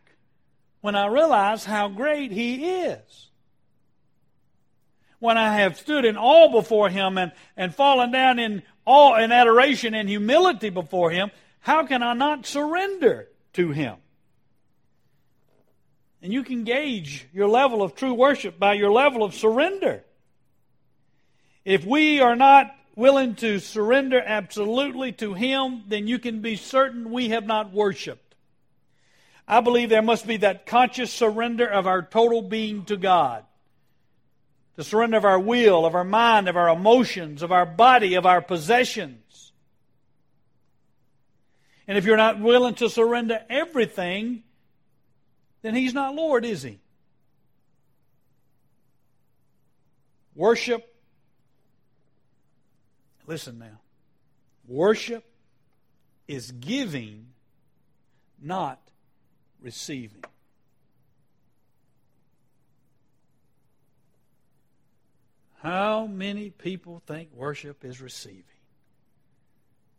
when 0.86 0.93
I 0.93 1.08
realize 1.08 1.65
how 1.65 1.88
great 1.88 2.32
He 2.32 2.63
is? 2.84 3.30
When 5.17 5.36
I 5.36 5.56
have 5.56 5.80
stood 5.80 6.06
in 6.06 6.15
awe 6.15 6.52
before 6.52 6.89
Him 6.89 7.17
and, 7.17 7.32
and 7.58 7.74
fallen 7.74 8.12
down 8.12 8.38
in 8.38 8.62
awe 8.86 9.15
and 9.15 9.34
adoration 9.34 9.95
and 9.95 10.08
humility 10.08 10.69
before 10.69 11.10
Him, 11.10 11.32
how 11.60 11.88
can 11.88 12.04
I 12.04 12.13
not 12.13 12.45
surrender 12.45 13.28
to 13.54 13.71
Him? 13.71 13.95
And 16.21 16.32
you 16.32 16.43
can 16.43 16.65
gauge 16.65 17.28
your 17.34 17.48
level 17.48 17.82
of 17.82 17.95
true 17.95 18.13
worship 18.13 18.60
by 18.60 18.74
your 18.74 18.91
level 18.91 19.24
of 19.24 19.34
surrender. 19.34 20.04
If 21.65 21.84
we 21.84 22.19
are 22.19 22.36
not 22.36 22.76
willing 22.95 23.34
to 23.38 23.58
surrender 23.58 24.21
absolutely 24.24 25.13
to 25.13 25.34
Him, 25.34 25.82
then 25.88 26.06
you 26.06 26.19
can 26.19 26.41
be 26.41 26.56
certain 26.56 27.12
we 27.12 27.30
have 27.30 27.48
not 27.48 27.74
worshiped. 27.74 28.25
I 29.47 29.62
believe 29.62 29.89
there 29.89 30.01
must 30.01 30.25
be 30.25 30.38
that 30.38 30.65
conscious 30.65 31.12
surrender 31.12 31.67
of 31.67 31.86
our 31.86 32.01
total 32.01 32.41
being 32.41 32.86
to 32.86 32.97
God. 32.97 33.45
The 34.75 34.84
surrender 34.84 35.17
of 35.17 35.25
our 35.25 35.39
will, 35.39 35.86
of 35.86 35.95
our 35.95 36.03
mind, 36.03 36.49
of 36.49 36.58
our 36.58 36.69
emotions, 36.69 37.43
of 37.43 37.51
our 37.51 37.65
body, 37.65 38.15
of 38.15 38.25
our 38.25 38.41
possessions. 38.41 39.53
And 41.88 41.97
if 41.97 42.05
you're 42.05 42.17
not 42.17 42.39
willing 42.39 42.73
to 42.75 42.89
surrender 42.89 43.39
everything, 43.49 44.43
then 45.62 45.75
He's 45.75 45.93
not 45.93 46.15
Lord, 46.15 46.43
is 46.43 46.63
He? 46.63 46.79
Worship, 50.36 50.93
listen 53.25 53.60
now, 53.60 53.79
worship 54.67 55.23
is 56.27 56.51
giving, 56.51 57.27
not 58.41 58.85
receiving. 59.65 60.23
How 65.62 66.06
many 66.06 66.51
people 66.51 67.01
think 67.08 67.30
worship 67.34 67.84
is 67.84 67.99
receiving? 67.99 68.43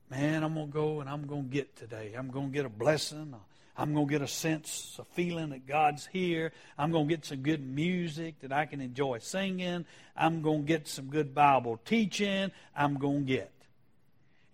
Man, 0.09 0.45
I'm 0.45 0.55
going 0.55 0.69
to 0.69 0.73
go 0.73 1.01
and 1.01 1.11
I'm 1.11 1.27
going 1.27 1.49
to 1.49 1.49
get 1.49 1.75
today. 1.75 2.15
I'm 2.17 2.31
going 2.31 2.51
to 2.51 2.53
get 2.53 2.65
a 2.65 2.69
blessing. 2.69 3.35
I'm 3.77 3.93
going 3.93 4.07
to 4.07 4.11
get 4.11 4.23
a 4.23 4.29
sense, 4.29 4.97
a 5.01 5.05
feeling 5.17 5.51
that 5.51 5.67
God's 5.67 6.07
here. 6.07 6.53
I'm 6.79 6.93
going 6.93 7.09
to 7.09 7.15
get 7.15 7.25
some 7.25 7.39
good 7.39 7.61
music 7.61 8.39
that 8.43 8.53
I 8.53 8.67
can 8.67 8.81
enjoy 8.81 9.19
singing. 9.19 9.85
I'm 10.17 10.43
going 10.43 10.61
to 10.61 10.67
get 10.67 10.87
some 10.87 11.07
good 11.07 11.35
Bible 11.35 11.81
teaching. 11.85 12.53
I'm 12.77 12.99
going 12.99 13.27
to 13.27 13.33
get. 13.33 13.51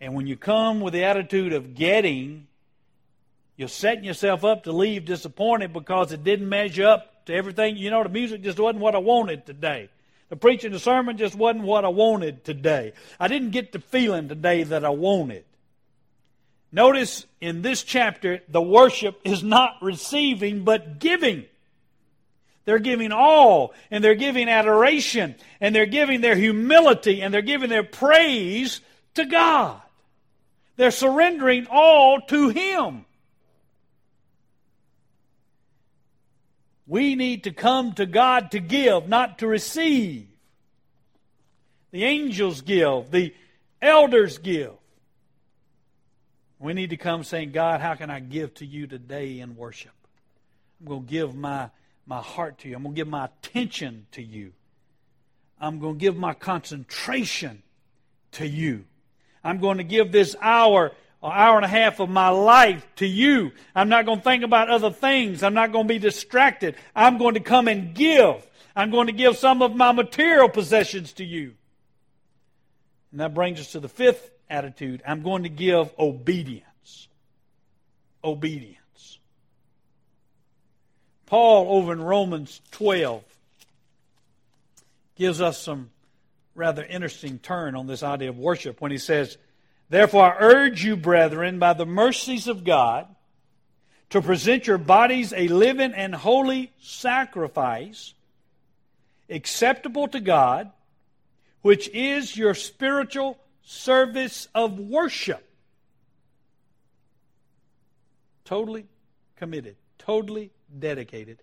And 0.00 0.14
when 0.14 0.26
you 0.26 0.38
come 0.38 0.80
with 0.80 0.94
the 0.94 1.04
attitude 1.04 1.52
of 1.52 1.74
getting, 1.74 2.46
you're 3.56 3.68
setting 3.68 4.04
yourself 4.04 4.44
up 4.44 4.64
to 4.64 4.72
leave 4.72 5.04
disappointed 5.04 5.72
because 5.72 6.12
it 6.12 6.24
didn't 6.24 6.48
measure 6.48 6.86
up 6.86 7.26
to 7.26 7.34
everything. 7.34 7.76
You 7.76 7.90
know, 7.90 8.02
the 8.02 8.08
music 8.08 8.42
just 8.42 8.58
wasn't 8.58 8.80
what 8.80 8.94
I 8.94 8.98
wanted 8.98 9.46
today. 9.46 9.88
The 10.30 10.36
preaching, 10.36 10.72
the 10.72 10.78
sermon 10.78 11.18
just 11.18 11.34
wasn't 11.34 11.64
what 11.64 11.84
I 11.84 11.88
wanted 11.88 12.44
today. 12.44 12.94
I 13.20 13.28
didn't 13.28 13.50
get 13.50 13.72
the 13.72 13.80
feeling 13.80 14.28
today 14.28 14.62
that 14.62 14.84
I 14.84 14.88
wanted. 14.88 15.44
Notice 16.72 17.26
in 17.40 17.60
this 17.60 17.82
chapter, 17.82 18.40
the 18.48 18.62
worship 18.62 19.20
is 19.24 19.42
not 19.42 19.76
receiving, 19.82 20.64
but 20.64 20.98
giving. 20.98 21.44
They're 22.64 22.78
giving 22.78 23.12
all, 23.12 23.74
and 23.90 24.02
they're 24.02 24.14
giving 24.14 24.48
adoration, 24.48 25.34
and 25.60 25.74
they're 25.74 25.84
giving 25.84 26.22
their 26.22 26.36
humility, 26.36 27.20
and 27.20 27.34
they're 27.34 27.42
giving 27.42 27.68
their 27.68 27.84
praise 27.84 28.80
to 29.14 29.26
God. 29.26 29.82
They're 30.76 30.90
surrendering 30.90 31.66
all 31.70 32.22
to 32.22 32.48
Him. 32.48 33.04
We 36.92 37.14
need 37.14 37.44
to 37.44 37.52
come 37.52 37.94
to 37.94 38.04
God 38.04 38.50
to 38.50 38.60
give, 38.60 39.08
not 39.08 39.38
to 39.38 39.46
receive. 39.46 40.28
The 41.90 42.04
angels 42.04 42.60
give, 42.60 43.10
the 43.10 43.32
elders 43.80 44.36
give. 44.36 44.74
We 46.58 46.74
need 46.74 46.90
to 46.90 46.98
come 46.98 47.24
saying, 47.24 47.52
God, 47.52 47.80
how 47.80 47.94
can 47.94 48.10
I 48.10 48.20
give 48.20 48.52
to 48.56 48.66
you 48.66 48.86
today 48.86 49.40
in 49.40 49.56
worship? 49.56 49.94
I'm 50.82 50.86
going 50.86 51.06
to 51.06 51.10
give 51.10 51.34
my, 51.34 51.70
my 52.04 52.20
heart 52.20 52.58
to 52.58 52.68
you. 52.68 52.76
I'm 52.76 52.82
going 52.82 52.94
to 52.94 53.00
give 53.00 53.08
my 53.08 53.24
attention 53.24 54.06
to 54.12 54.22
you. 54.22 54.52
I'm 55.58 55.78
going 55.78 55.94
to 55.94 55.98
give 55.98 56.18
my 56.18 56.34
concentration 56.34 57.62
to 58.32 58.46
you. 58.46 58.84
I'm 59.42 59.60
going 59.60 59.78
to 59.78 59.84
give 59.84 60.12
this 60.12 60.36
hour 60.42 60.92
or 61.22 61.32
hour 61.32 61.56
and 61.56 61.64
a 61.64 61.68
half 61.68 62.00
of 62.00 62.10
my 62.10 62.28
life 62.28 62.84
to 62.96 63.06
you. 63.06 63.52
I'm 63.74 63.88
not 63.88 64.04
going 64.04 64.18
to 64.18 64.24
think 64.24 64.42
about 64.42 64.68
other 64.68 64.90
things. 64.90 65.42
I'm 65.42 65.54
not 65.54 65.70
going 65.70 65.86
to 65.86 65.94
be 65.94 66.00
distracted. 66.00 66.74
I'm 66.94 67.16
going 67.16 67.34
to 67.34 67.40
come 67.40 67.68
and 67.68 67.94
give. 67.94 68.46
I'm 68.74 68.90
going 68.90 69.06
to 69.06 69.12
give 69.12 69.36
some 69.36 69.62
of 69.62 69.76
my 69.76 69.92
material 69.92 70.48
possessions 70.48 71.12
to 71.14 71.24
you. 71.24 71.54
And 73.12 73.20
that 73.20 73.34
brings 73.34 73.60
us 73.60 73.72
to 73.72 73.80
the 73.80 73.88
fifth 73.88 74.30
attitude. 74.50 75.02
I'm 75.06 75.22
going 75.22 75.44
to 75.44 75.48
give 75.48 75.92
obedience. 75.98 77.08
Obedience. 78.24 79.18
Paul, 81.26 81.78
over 81.78 81.92
in 81.92 82.02
Romans 82.02 82.60
12, 82.72 83.22
gives 85.16 85.40
us 85.40 85.60
some 85.60 85.90
rather 86.54 86.82
interesting 86.84 87.38
turn 87.38 87.76
on 87.76 87.86
this 87.86 88.02
idea 88.02 88.28
of 88.28 88.38
worship 88.38 88.80
when 88.80 88.90
he 88.90 88.98
says, 88.98 89.38
Therefore, 89.92 90.32
I 90.32 90.36
urge 90.38 90.82
you, 90.82 90.96
brethren, 90.96 91.58
by 91.58 91.74
the 91.74 91.84
mercies 91.84 92.48
of 92.48 92.64
God, 92.64 93.14
to 94.08 94.22
present 94.22 94.66
your 94.66 94.78
bodies 94.78 95.34
a 95.36 95.48
living 95.48 95.92
and 95.92 96.14
holy 96.14 96.72
sacrifice, 96.80 98.14
acceptable 99.28 100.08
to 100.08 100.18
God, 100.18 100.70
which 101.60 101.90
is 101.90 102.34
your 102.34 102.54
spiritual 102.54 103.38
service 103.64 104.48
of 104.54 104.78
worship. 104.78 105.46
Totally 108.46 108.86
committed, 109.36 109.76
totally 109.98 110.52
dedicated 110.78 111.42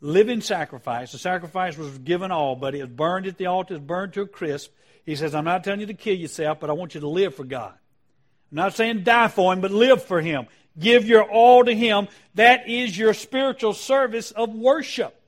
living 0.00 0.40
sacrifice. 0.40 1.12
The 1.12 1.18
sacrifice 1.18 1.76
was 1.76 1.98
given 1.98 2.32
all, 2.32 2.56
but 2.56 2.74
it 2.74 2.80
was 2.80 2.90
burned 2.90 3.26
at 3.26 3.36
the 3.36 3.46
altar, 3.46 3.74
it 3.74 3.80
was 3.80 3.86
burned 3.86 4.14
to 4.14 4.22
a 4.22 4.26
crisp. 4.26 4.72
He 5.04 5.14
says, 5.14 5.34
I'm 5.34 5.44
not 5.44 5.62
telling 5.62 5.80
you 5.80 5.86
to 5.86 5.94
kill 5.94 6.16
yourself, 6.16 6.58
but 6.58 6.70
I 6.70 6.72
want 6.72 6.94
you 6.94 7.02
to 7.02 7.08
live 7.08 7.34
for 7.34 7.44
God. 7.44 7.74
I'm 8.52 8.56
not 8.56 8.74
saying 8.74 9.02
die 9.02 9.28
for 9.28 9.50
Him, 9.50 9.62
but 9.62 9.70
live 9.70 10.04
for 10.04 10.20
Him. 10.20 10.46
Give 10.78 11.06
your 11.06 11.24
all 11.24 11.64
to 11.64 11.74
Him. 11.74 12.08
That 12.34 12.68
is 12.68 12.96
your 12.96 13.14
spiritual 13.14 13.72
service 13.72 14.30
of 14.30 14.54
worship. 14.54 15.18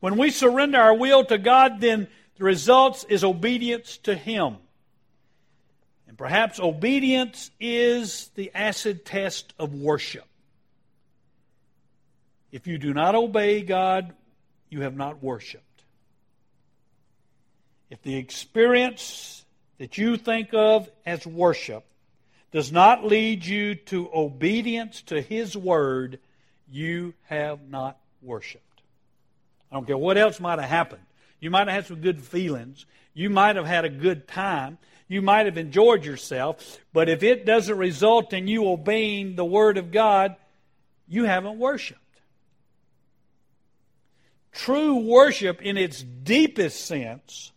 When 0.00 0.18
we 0.18 0.30
surrender 0.30 0.78
our 0.78 0.94
will 0.94 1.24
to 1.24 1.38
God, 1.38 1.80
then 1.80 2.08
the 2.36 2.44
results 2.44 3.04
is 3.04 3.24
obedience 3.24 3.96
to 3.98 4.14
Him. 4.14 4.58
And 6.06 6.18
perhaps 6.18 6.60
obedience 6.60 7.50
is 7.58 8.30
the 8.34 8.50
acid 8.54 9.06
test 9.06 9.54
of 9.58 9.74
worship. 9.74 10.26
If 12.52 12.66
you 12.66 12.76
do 12.76 12.92
not 12.92 13.14
obey 13.14 13.62
God, 13.62 14.12
you 14.68 14.82
have 14.82 14.94
not 14.94 15.22
worshiped. 15.22 15.62
If 17.88 18.02
the 18.02 18.16
experience 18.16 19.42
that 19.78 19.96
you 19.96 20.18
think 20.18 20.52
of 20.52 20.90
as 21.06 21.26
worship 21.26 21.84
does 22.56 22.72
not 22.72 23.04
lead 23.04 23.44
you 23.44 23.74
to 23.74 24.08
obedience 24.14 25.02
to 25.02 25.20
His 25.20 25.54
Word, 25.54 26.18
you 26.66 27.12
have 27.26 27.68
not 27.68 27.98
worshiped. 28.22 28.80
I 29.70 29.74
don't 29.74 29.86
care 29.86 29.98
what 29.98 30.16
else 30.16 30.40
might 30.40 30.58
have 30.58 30.70
happened. 30.70 31.02
You 31.38 31.50
might 31.50 31.68
have 31.68 31.74
had 31.74 31.86
some 31.86 32.00
good 32.00 32.18
feelings. 32.18 32.86
You 33.12 33.28
might 33.28 33.56
have 33.56 33.66
had 33.66 33.84
a 33.84 33.90
good 33.90 34.26
time. 34.26 34.78
You 35.06 35.20
might 35.20 35.44
have 35.44 35.58
enjoyed 35.58 36.06
yourself. 36.06 36.78
But 36.94 37.10
if 37.10 37.22
it 37.22 37.44
doesn't 37.44 37.76
result 37.76 38.32
in 38.32 38.48
you 38.48 38.66
obeying 38.70 39.36
the 39.36 39.44
Word 39.44 39.76
of 39.76 39.92
God, 39.92 40.34
you 41.06 41.24
haven't 41.24 41.58
worshiped. 41.58 42.00
True 44.52 44.96
worship, 44.96 45.60
in 45.60 45.76
its 45.76 46.02
deepest 46.02 46.86
sense, 46.86 47.52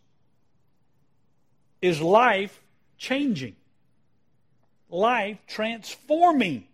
is 1.80 2.02
life 2.02 2.60
changing, 2.98 3.56
life 4.90 5.38
transforming. 5.46 6.66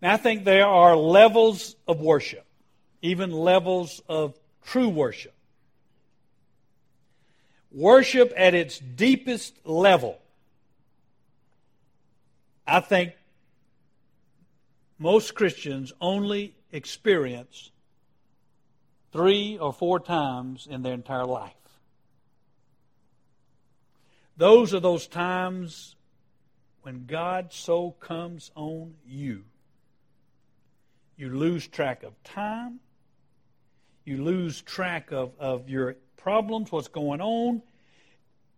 Now, 0.00 0.14
I 0.14 0.16
think 0.16 0.44
there 0.44 0.66
are 0.66 0.96
levels 0.96 1.76
of 1.86 2.00
worship, 2.00 2.44
even 3.02 3.30
levels 3.30 4.02
of 4.08 4.38
true 4.64 4.88
worship. 4.88 5.34
Worship 7.70 8.32
at 8.36 8.54
its 8.54 8.78
deepest 8.78 9.54
level, 9.64 10.18
I 12.66 12.80
think 12.80 13.12
most 14.98 15.34
Christians 15.34 15.92
only 16.00 16.54
experience 16.70 17.70
three 19.12 19.58
or 19.58 19.72
four 19.72 20.00
times 20.00 20.66
in 20.70 20.82
their 20.82 20.94
entire 20.94 21.26
life. 21.26 21.61
Those 24.36 24.72
are 24.74 24.80
those 24.80 25.06
times 25.06 25.96
when 26.82 27.06
God 27.06 27.52
so 27.52 27.92
comes 27.92 28.50
on 28.54 28.94
you. 29.06 29.44
You 31.16 31.30
lose 31.30 31.66
track 31.66 32.02
of 32.02 32.20
time. 32.24 32.80
You 34.04 34.24
lose 34.24 34.60
track 34.60 35.12
of, 35.12 35.32
of 35.38 35.68
your 35.68 35.96
problems, 36.16 36.72
what's 36.72 36.88
going 36.88 37.20
on. 37.20 37.62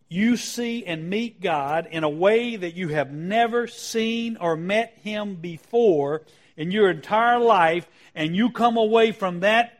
You 0.08 0.36
see 0.36 0.84
and 0.84 1.10
meet 1.10 1.40
God 1.40 1.88
in 1.90 2.04
a 2.04 2.08
way 2.08 2.56
that 2.56 2.74
you 2.74 2.88
have 2.88 3.12
never 3.12 3.66
seen 3.66 4.36
or 4.36 4.56
met 4.56 4.98
Him 5.02 5.36
before 5.36 6.22
in 6.56 6.70
your 6.70 6.88
entire 6.88 7.40
life, 7.40 7.88
and 8.14 8.36
you 8.36 8.50
come 8.50 8.76
away 8.76 9.12
from 9.12 9.40
that 9.40 9.78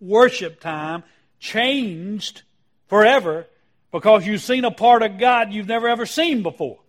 worship 0.00 0.60
time 0.60 1.04
changed 1.38 2.42
forever 2.88 3.46
because 3.92 4.26
you've 4.26 4.40
seen 4.40 4.64
a 4.64 4.70
part 4.70 5.02
of 5.02 5.18
God 5.18 5.52
you've 5.52 5.68
never 5.68 5.86
ever 5.86 6.06
seen 6.06 6.42
before. 6.42 6.80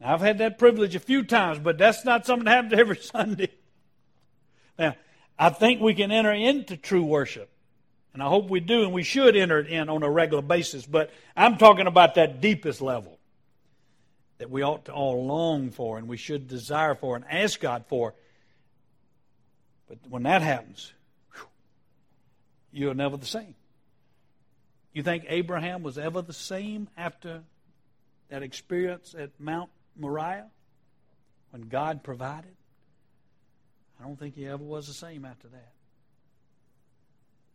Now, 0.00 0.14
I've 0.14 0.20
had 0.20 0.38
that 0.38 0.58
privilege 0.58 0.94
a 0.94 1.00
few 1.00 1.22
times, 1.22 1.58
but 1.58 1.78
that's 1.78 2.04
not 2.04 2.26
something 2.26 2.46
that 2.46 2.64
happens 2.64 2.72
every 2.80 2.96
Sunday. 2.96 3.50
Now, 4.78 4.96
I 5.38 5.50
think 5.50 5.80
we 5.80 5.94
can 5.94 6.10
enter 6.10 6.32
into 6.32 6.76
true 6.76 7.04
worship. 7.04 7.50
And 8.14 8.22
I 8.22 8.26
hope 8.26 8.48
we 8.48 8.60
do, 8.60 8.82
and 8.82 8.92
we 8.92 9.02
should 9.02 9.36
enter 9.36 9.58
it 9.60 9.68
in 9.68 9.88
on 9.88 10.02
a 10.02 10.10
regular 10.10 10.42
basis. 10.42 10.86
But 10.86 11.10
I'm 11.36 11.56
talking 11.58 11.86
about 11.86 12.14
that 12.14 12.40
deepest 12.40 12.80
level 12.80 13.18
that 14.38 14.50
we 14.50 14.62
ought 14.62 14.86
to 14.86 14.92
all 14.92 15.26
long 15.26 15.70
for 15.70 15.98
and 15.98 16.08
we 16.08 16.16
should 16.16 16.48
desire 16.48 16.94
for 16.94 17.16
and 17.16 17.24
ask 17.28 17.60
God 17.60 17.84
for. 17.88 18.14
But 19.88 19.98
when 20.08 20.22
that 20.24 20.42
happens, 20.42 20.92
whew, 21.34 21.46
you're 22.72 22.94
never 22.94 23.16
the 23.16 23.26
same. 23.26 23.54
You 24.92 25.02
think 25.02 25.24
Abraham 25.28 25.82
was 25.82 25.98
ever 25.98 26.22
the 26.22 26.32
same 26.32 26.88
after 26.96 27.42
that 28.28 28.42
experience 28.42 29.14
at 29.16 29.30
Mount 29.38 29.70
Moriah 29.96 30.46
when 31.50 31.62
God 31.62 32.02
provided? 32.02 32.54
I 34.00 34.04
don't 34.04 34.18
think 34.18 34.34
he 34.34 34.46
ever 34.46 34.62
was 34.62 34.86
the 34.86 34.94
same 34.94 35.24
after 35.24 35.48
that. 35.48 35.72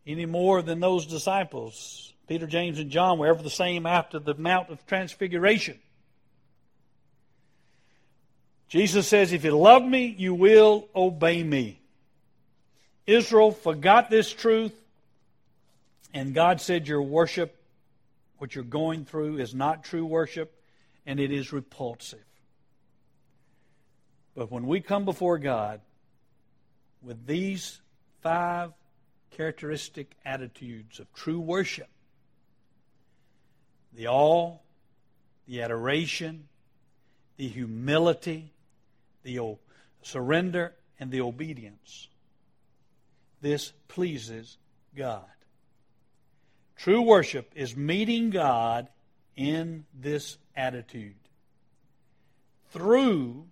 Any 0.05 0.25
more 0.25 0.61
than 0.61 0.79
those 0.79 1.05
disciples, 1.05 2.13
Peter, 2.27 2.45
James, 2.45 2.79
and 2.79 2.89
John, 2.89 3.17
were 3.17 3.27
ever 3.27 3.41
the 3.41 3.49
same 3.49 3.85
after 3.85 4.19
the 4.19 4.33
Mount 4.33 4.69
of 4.69 4.85
Transfiguration. 4.85 5.79
Jesus 8.67 9.07
says, 9.07 9.31
If 9.31 9.43
you 9.43 9.57
love 9.57 9.83
me, 9.83 10.13
you 10.17 10.33
will 10.33 10.87
obey 10.95 11.43
me. 11.43 11.79
Israel 13.05 13.51
forgot 13.51 14.09
this 14.09 14.31
truth, 14.31 14.73
and 16.13 16.33
God 16.33 16.61
said, 16.61 16.87
Your 16.87 17.01
worship, 17.01 17.55
what 18.37 18.55
you're 18.55 18.63
going 18.63 19.05
through, 19.05 19.39
is 19.39 19.55
not 19.55 19.83
true 19.83 20.05
worship, 20.05 20.53
and 21.05 21.19
it 21.19 21.31
is 21.31 21.51
repulsive. 21.51 22.23
But 24.35 24.51
when 24.51 24.67
we 24.67 24.79
come 24.79 25.05
before 25.05 25.37
God 25.37 25.81
with 27.01 27.25
these 27.27 27.81
five 28.21 28.71
characteristic 29.31 30.11
attitudes 30.23 30.99
of 30.99 31.11
true 31.13 31.39
worship 31.39 31.87
the 33.95 34.07
awe, 34.07 34.57
the 35.47 35.61
adoration, 35.61 36.47
the 37.37 37.47
humility, 37.47 38.51
the 39.23 39.39
surrender, 40.01 40.73
and 40.99 41.11
the 41.11 41.21
obedience. 41.21 42.07
This 43.41 43.71
pleases 43.87 44.57
God. 44.95 45.32
True 46.77 47.01
worship 47.01 47.51
is 47.55 47.75
meeting 47.75 48.29
God 48.29 48.89
in 49.35 49.85
this 49.93 50.37
attitude 50.55 51.15
through 52.71 53.45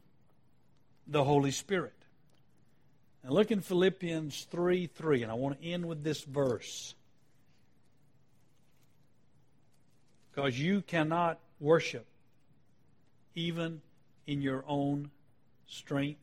the 1.08 1.24
Holy 1.24 1.52
Spirit. 1.52 1.94
Now 3.24 3.32
look 3.32 3.52
in 3.52 3.62
Philippians 3.62 4.48
3 4.50 4.88
3, 4.88 5.24
and 5.24 5.32
I 5.32 5.36
want 5.36 5.62
to 5.62 5.68
end 5.68 5.86
with 5.88 6.04
this 6.04 6.22
verse. 6.24 6.96
Because 10.32 10.60
you 10.60 10.82
cannot 10.82 11.40
worship 11.60 12.06
even 13.36 13.82
in 14.26 14.42
your 14.42 14.64
own 14.68 15.12
strength 15.68 16.20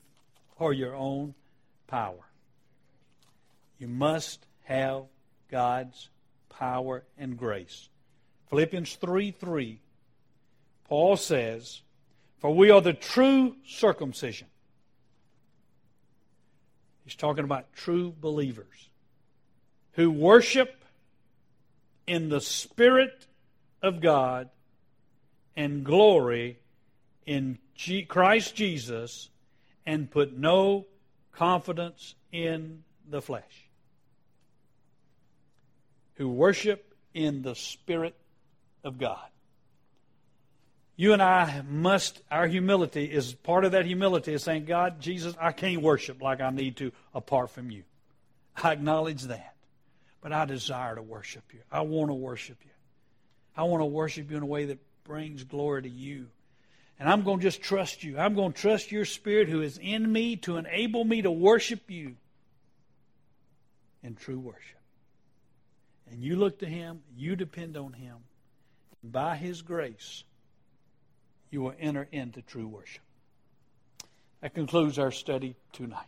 or 0.58 0.72
your 0.72 0.94
own 0.94 1.34
power. 1.86 2.26
You 3.78 3.86
must 3.86 4.44
have 4.64 5.04
God's 5.50 6.08
power 6.58 7.04
and 7.16 7.36
grace. 7.36 7.88
Philippians 8.50 8.96
3 8.96 9.30
3, 9.32 9.80
Paul 10.88 11.16
says, 11.16 11.82
For 12.38 12.54
we 12.54 12.70
are 12.70 12.80
the 12.80 12.92
true 12.92 13.56
circumcision. 13.66 14.48
He's 17.04 17.14
talking 17.14 17.44
about 17.44 17.72
true 17.74 18.14
believers 18.20 18.88
who 19.92 20.10
worship 20.10 20.84
in 22.06 22.28
the 22.28 22.40
Spirit 22.40 23.26
of 23.82 24.00
God 24.00 24.48
and 25.56 25.84
glory 25.84 26.58
in 27.26 27.58
Christ 28.08 28.54
Jesus 28.54 29.30
and 29.86 30.10
put 30.10 30.36
no 30.36 30.86
confidence 31.32 32.14
in 32.32 32.82
the 33.08 33.22
flesh. 33.22 33.67
Who 36.18 36.28
worship 36.28 36.94
in 37.14 37.42
the 37.42 37.54
Spirit 37.54 38.14
of 38.84 38.98
God. 38.98 39.26
You 40.96 41.12
and 41.12 41.22
I 41.22 41.62
must, 41.68 42.20
our 42.28 42.48
humility 42.48 43.04
is 43.04 43.32
part 43.32 43.64
of 43.64 43.72
that 43.72 43.86
humility 43.86 44.32
is 44.32 44.42
saying, 44.42 44.64
God, 44.64 45.00
Jesus, 45.00 45.34
I 45.40 45.52
can't 45.52 45.80
worship 45.80 46.20
like 46.20 46.40
I 46.40 46.50
need 46.50 46.76
to 46.78 46.90
apart 47.14 47.50
from 47.50 47.70
you. 47.70 47.84
I 48.56 48.72
acknowledge 48.72 49.22
that. 49.22 49.54
But 50.20 50.32
I 50.32 50.44
desire 50.44 50.96
to 50.96 51.02
worship 51.02 51.44
you. 51.52 51.60
I 51.70 51.82
want 51.82 52.10
to 52.10 52.14
worship 52.14 52.58
you. 52.64 52.70
I 53.56 53.62
want 53.62 53.80
to 53.80 53.86
worship 53.86 54.30
you 54.30 54.36
in 54.36 54.42
a 54.42 54.46
way 54.46 54.64
that 54.66 54.78
brings 55.04 55.44
glory 55.44 55.82
to 55.82 55.88
you. 55.88 56.26
And 56.98 57.08
I'm 57.08 57.22
going 57.22 57.38
to 57.38 57.42
just 57.44 57.62
trust 57.62 58.02
you. 58.02 58.18
I'm 58.18 58.34
going 58.34 58.52
to 58.52 58.60
trust 58.60 58.90
your 58.90 59.04
Spirit 59.04 59.48
who 59.48 59.62
is 59.62 59.78
in 59.78 60.10
me 60.10 60.34
to 60.38 60.56
enable 60.56 61.04
me 61.04 61.22
to 61.22 61.30
worship 61.30 61.88
you 61.88 62.16
in 64.02 64.16
true 64.16 64.40
worship. 64.40 64.77
And 66.10 66.22
you 66.22 66.36
look 66.36 66.60
to 66.60 66.66
Him, 66.66 67.00
you 67.16 67.36
depend 67.36 67.76
on 67.76 67.92
Him. 67.92 68.16
By 69.02 69.36
His 69.36 69.62
grace, 69.62 70.24
you 71.50 71.62
will 71.62 71.74
enter 71.78 72.08
into 72.10 72.42
true 72.42 72.66
worship. 72.66 73.02
That 74.40 74.54
concludes 74.54 74.98
our 74.98 75.10
study 75.10 75.56
tonight. 75.72 76.06